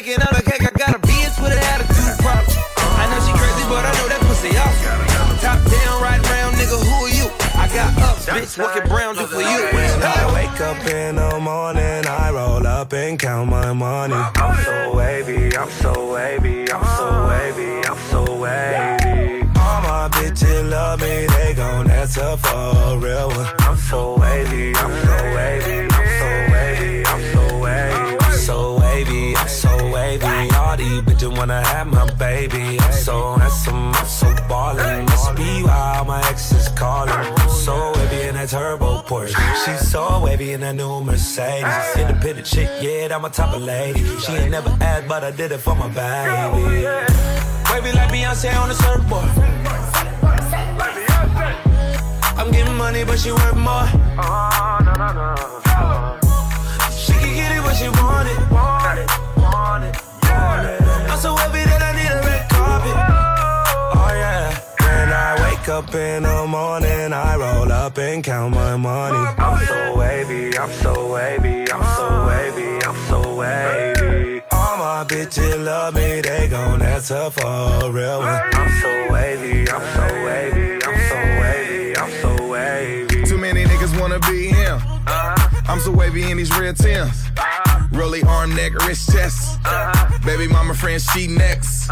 [0.00, 0.64] making all the cake.
[0.64, 2.48] I got a bitch with an attitude problem.
[2.96, 5.36] I know she crazy, but I know that pussy awesome.
[5.44, 7.26] Top down, right round, nigga, who are you?
[7.54, 9.60] I got ups, bitch, what can Brown do for you?
[9.76, 14.14] When I wake up in the morning, I roll up and count my money.
[14.14, 19.48] I'm so wavy, I'm so wavy, I'm so wavy, I'm so wavy.
[19.60, 23.54] All my bitches love me, they gon' answer for a real one.
[23.60, 25.89] I'm so wavy, I'm so wavy,
[30.80, 32.80] All these bitches wanna have my baby.
[32.80, 35.04] I'm so handsome, I'm so ballin'.
[35.04, 37.12] Must be why my exes callin'.
[37.12, 39.36] I'm so wavy in that turbo Porsche.
[39.64, 41.96] She's so wavy in that new Mercedes.
[41.96, 44.00] Independent chick, yeah, that my type of lady.
[44.20, 46.64] She ain't never asked, but I did it for my baby.
[47.70, 49.28] Wavy like Beyonce on the surfboard.
[52.38, 54.79] I'm getting money, but she worth more.
[65.90, 69.16] Up in the morning, I roll up and count my money.
[69.38, 74.42] I'm so wavy, I'm so wavy, I'm so wavy, I'm so wavy.
[74.52, 78.40] All my bitches love me, they gon' answer for a real one.
[78.54, 83.24] I'm so wavy, I'm so wavy, I'm so wavy, I'm so wavy.
[83.24, 84.80] Too many niggas wanna be him.
[85.06, 87.30] I'm so wavy in these real Tims.
[87.92, 89.58] Rolly arm, neck, wrist, chest.
[90.24, 91.88] Baby mama friend, she next.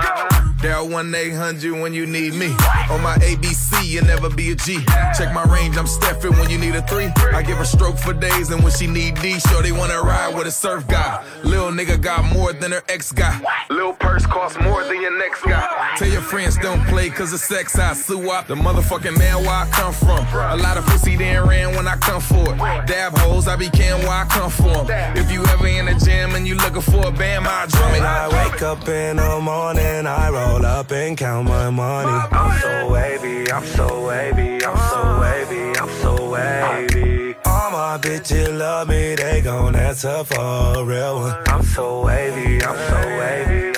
[0.63, 2.49] Dial 1 800 when you need me.
[2.91, 4.79] On my ABC, you never be a G.
[5.17, 7.07] Check my range, I'm Steffin when you need a three.
[7.33, 10.35] I give her stroke for days, and when she need D, sure they wanna ride
[10.35, 11.25] with a surf guy.
[11.43, 13.41] Lil nigga got more than her ex guy.
[13.71, 15.95] Lil purse costs more than your next guy.
[15.97, 18.47] Tell your friends don't play cause of sex, I sue up.
[18.47, 20.27] The motherfucking man where I come from.
[20.35, 22.87] A lot of pussy then ran when I come for it.
[22.87, 24.87] Dab hoes, I be can where I come from.
[25.17, 28.03] If you ever in the gym and you looking for a band, my drum it.
[28.03, 32.11] I wake up in the morning, I roll up and count my money.
[32.33, 37.37] I'm so wavy, I'm so wavy, I'm so wavy, I'm so wavy.
[37.45, 40.41] All my bitches love me, they gon' answer for
[40.81, 41.37] a real one.
[41.47, 43.78] I'm so wavy, I'm so wavy, I'm so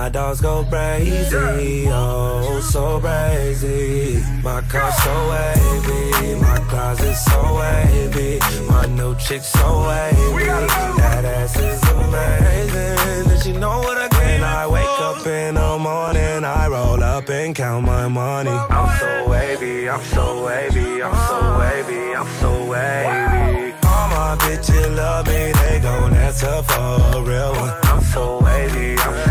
[0.00, 4.24] My dogs go crazy, oh so crazy.
[4.42, 8.38] My car so wavy, my closet so wavy.
[8.66, 10.46] My new chick so wavy.
[10.96, 13.28] That ass is amazing.
[13.28, 14.40] Does you know what I get?
[14.40, 18.48] When I wake up in the morning, I roll up and count my money.
[18.48, 20.46] I'm so wavy, I'm so uh-huh.
[20.46, 23.74] wavy, I'm so wavy, I'm so wavy.
[23.84, 27.74] All my bitches love me, they gon' answer for a real one.
[27.82, 29.29] I'm so wavy, I'm so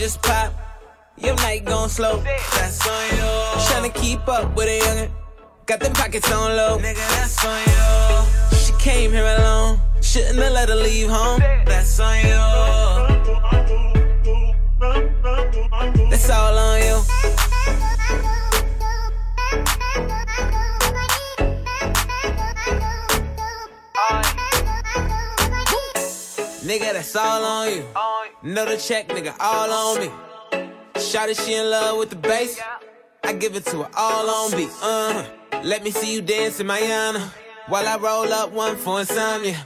[0.00, 0.50] just pop.
[1.18, 2.22] Your night gon' slow.
[2.56, 3.22] That's on you.
[3.68, 5.10] Tryna keep up with a youngin'.
[5.66, 6.78] Got them pockets on low.
[6.78, 8.56] Nigga, that's on you.
[8.56, 9.78] She came here alone.
[10.00, 11.40] Shouldn't have let her leave home.
[11.66, 12.40] That's on you.
[16.08, 16.96] That's all on you.
[26.64, 27.84] Nigga, that's all on you.
[28.42, 30.10] Know the check, nigga, all on me.
[30.94, 32.58] Shawty, she in love with the bass.
[33.22, 34.70] I give it to her all on beat.
[34.82, 35.24] Uh, -huh.
[35.62, 37.20] let me see you dance in Mayana.
[37.68, 39.56] While I roll up one for insomnia.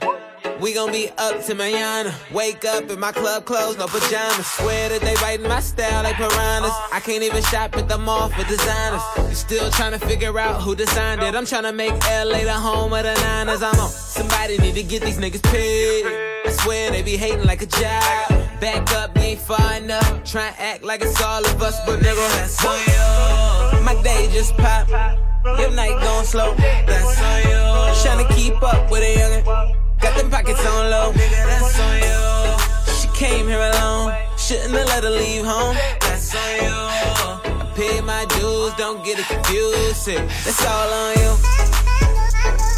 [0.59, 2.11] We gon' be up to Mayana.
[2.31, 4.47] Wake up in my club clothes, no pajamas.
[4.57, 6.75] Swear that they biting my style like piranhas.
[6.97, 9.03] I can't even shop at the mall for designers.
[9.37, 11.33] Still trying to figure out who designed it.
[11.35, 11.95] I'm trying to make
[12.29, 13.61] LA the home of the Niners.
[13.63, 13.89] I'm on.
[13.89, 16.03] Somebody need to get these niggas paid.
[16.47, 18.34] I swear they be hating like a job.
[18.59, 20.23] Back up, you ain't far enough.
[20.23, 23.83] Try and act like it's all of us, but nigga, that's on you.
[23.83, 24.87] My day just pop.
[25.59, 26.55] Your night gon' slow.
[26.55, 27.59] That's on you.
[28.01, 29.75] Tryna keep up with a youngin'.
[29.99, 31.11] Got them pockets on low.
[31.11, 32.95] Nigga, that's on you.
[32.95, 34.13] She came here alone.
[34.37, 35.75] Shouldn't have let her leave home.
[36.01, 36.71] That's on you.
[37.61, 40.07] I paid my dues, don't get it confused.
[40.07, 42.74] That's all on you.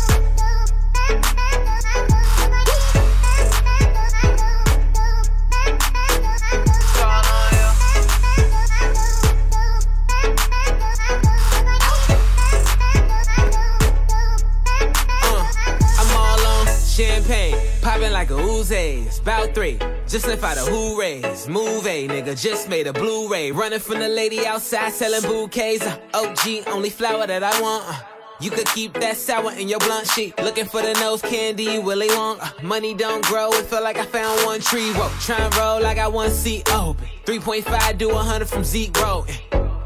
[16.97, 19.05] Champagne, popping like a Uzi.
[19.05, 19.77] It's Bout three,
[20.07, 21.47] just left out a hoorays.
[21.47, 23.51] Move a nigga, just made a Blu-ray.
[23.51, 25.85] Running from the lady outside selling bouquets.
[25.85, 27.83] Uh, OG, only flower that I want.
[27.87, 27.93] Uh,
[28.41, 30.35] you could keep that sour in your blunt sheet.
[30.41, 32.41] Looking for the nose candy, want.
[32.41, 34.91] Uh, money don't grow, it feel like I found one tree.
[34.93, 37.05] Whoa, try and roll like I one seat open.
[37.25, 38.97] 3.5 do 100 from Zeke.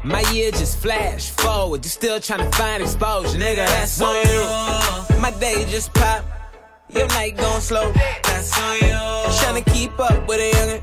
[0.04, 3.66] My year just flash forward, you still trying to find exposure, nigga.
[3.66, 5.20] That's on you.
[5.20, 6.24] My day just pop,
[6.94, 7.92] your night gon' slow.
[8.24, 8.96] That's on you.
[9.38, 10.82] Tryna keep up with a youngin',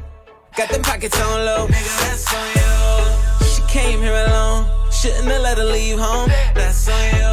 [0.56, 1.68] got them pockets on low.
[1.68, 3.48] Nigga, that's on you.
[3.48, 6.30] She came here alone, shouldn't have let her leave home.
[6.56, 7.26] That's on you.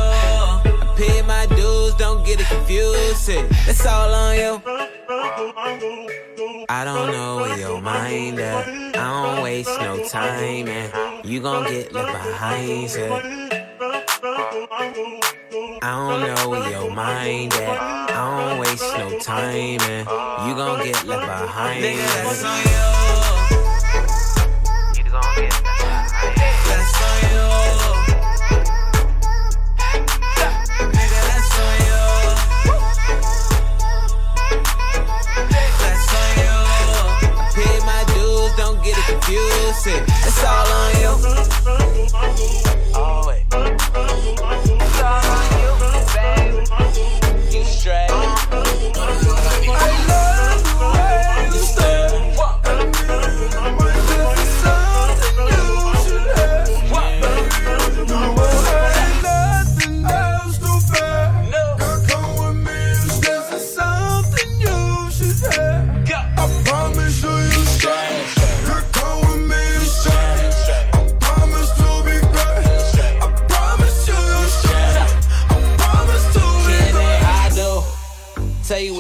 [0.82, 3.28] I paid my dues, don't get it confused.
[3.66, 4.62] That's all on you.
[6.68, 8.68] I don't know where your mind at.
[8.68, 12.90] I don't waste no time, and you gon' get left behind.
[12.90, 13.10] Shit.
[15.86, 17.78] I don't know where your mind at.
[18.10, 20.04] I don't waste no time, and
[20.48, 21.84] you gon' get left behind.
[21.84, 22.86] Nigga, that's on you.
[24.98, 26.34] You gon' get left behind.
[26.66, 27.46] That's on you.
[30.90, 32.02] Nigga, that's on you.
[35.54, 36.54] That's on you.
[37.38, 39.86] I paid my dues, don't get it confused.
[39.86, 41.14] It's all on you.
[42.92, 43.46] Always.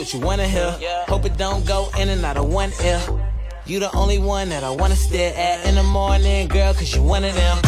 [0.06, 0.70] What you wanna hear.
[1.08, 3.00] Hope it don't go in and out of one ear.
[3.66, 7.02] You the only one that I wanna stare at in the morning, girl, cause you
[7.02, 7.58] one of them.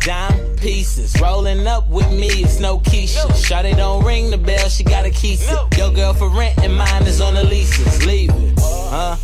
[0.00, 3.28] Dime pieces, rolling up with me, it's no Keisha.
[3.30, 5.38] Shawty don't ring the bell, she got a key.
[5.76, 8.04] Your girl for rent and mine is on the leases.
[8.04, 9.16] Leave it, huh?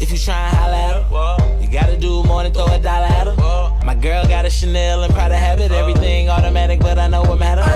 [0.00, 3.06] If you try and holler at her, you gotta do more than throw a dollar
[3.06, 3.84] at her.
[3.84, 7.66] My girl got a Chanel and Prada habit, everything automatic, but I know what matters.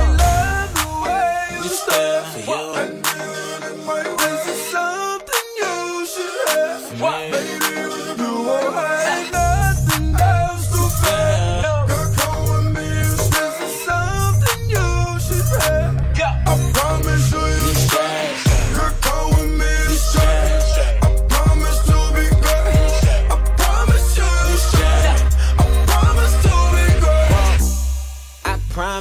[1.62, 3.13] You stare for you.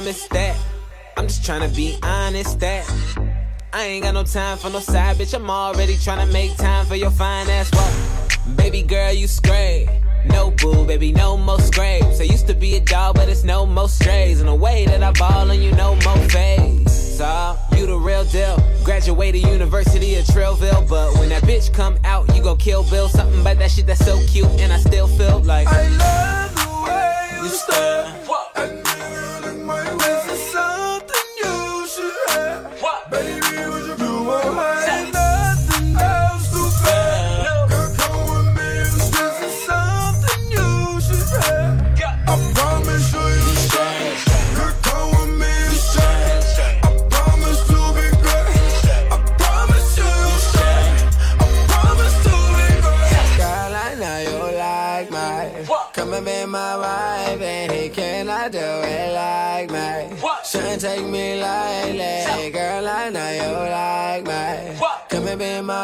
[0.04, 0.56] Promise that.
[1.16, 2.84] I'm just tryna be honest that.
[3.72, 5.32] I ain't got no time for no side bitch.
[5.32, 8.56] I'm already tryna make time for your fine ass walk.
[8.56, 9.88] Baby girl, you scrape.
[10.26, 12.20] No boo, baby, no more scrapes.
[12.20, 14.42] I used to be a dog, but it's no more strays.
[14.42, 17.16] In a way that I ball and you no more phase.
[17.16, 18.58] So, you the real deal.
[18.84, 23.08] Graduated University of Trillville, but when that bitch come out, you gon' kill Bill.
[23.08, 26.68] Something about that shit that's so cute, and I still feel like I love the
[26.84, 28.13] way you stare.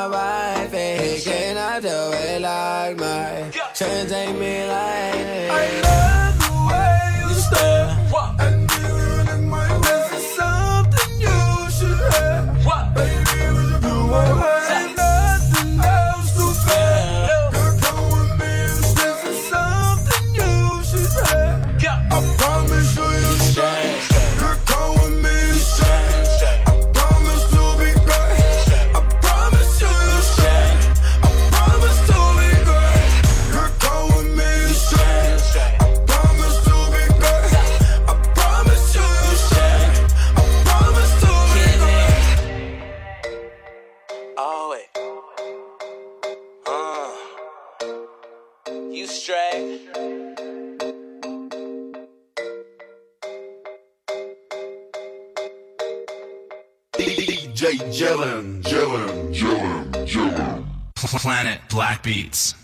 [0.08, 3.50] Wife, eh, and he cannot do it like me.
[3.74, 4.36] Shouldn't take
[62.02, 62.54] Beats.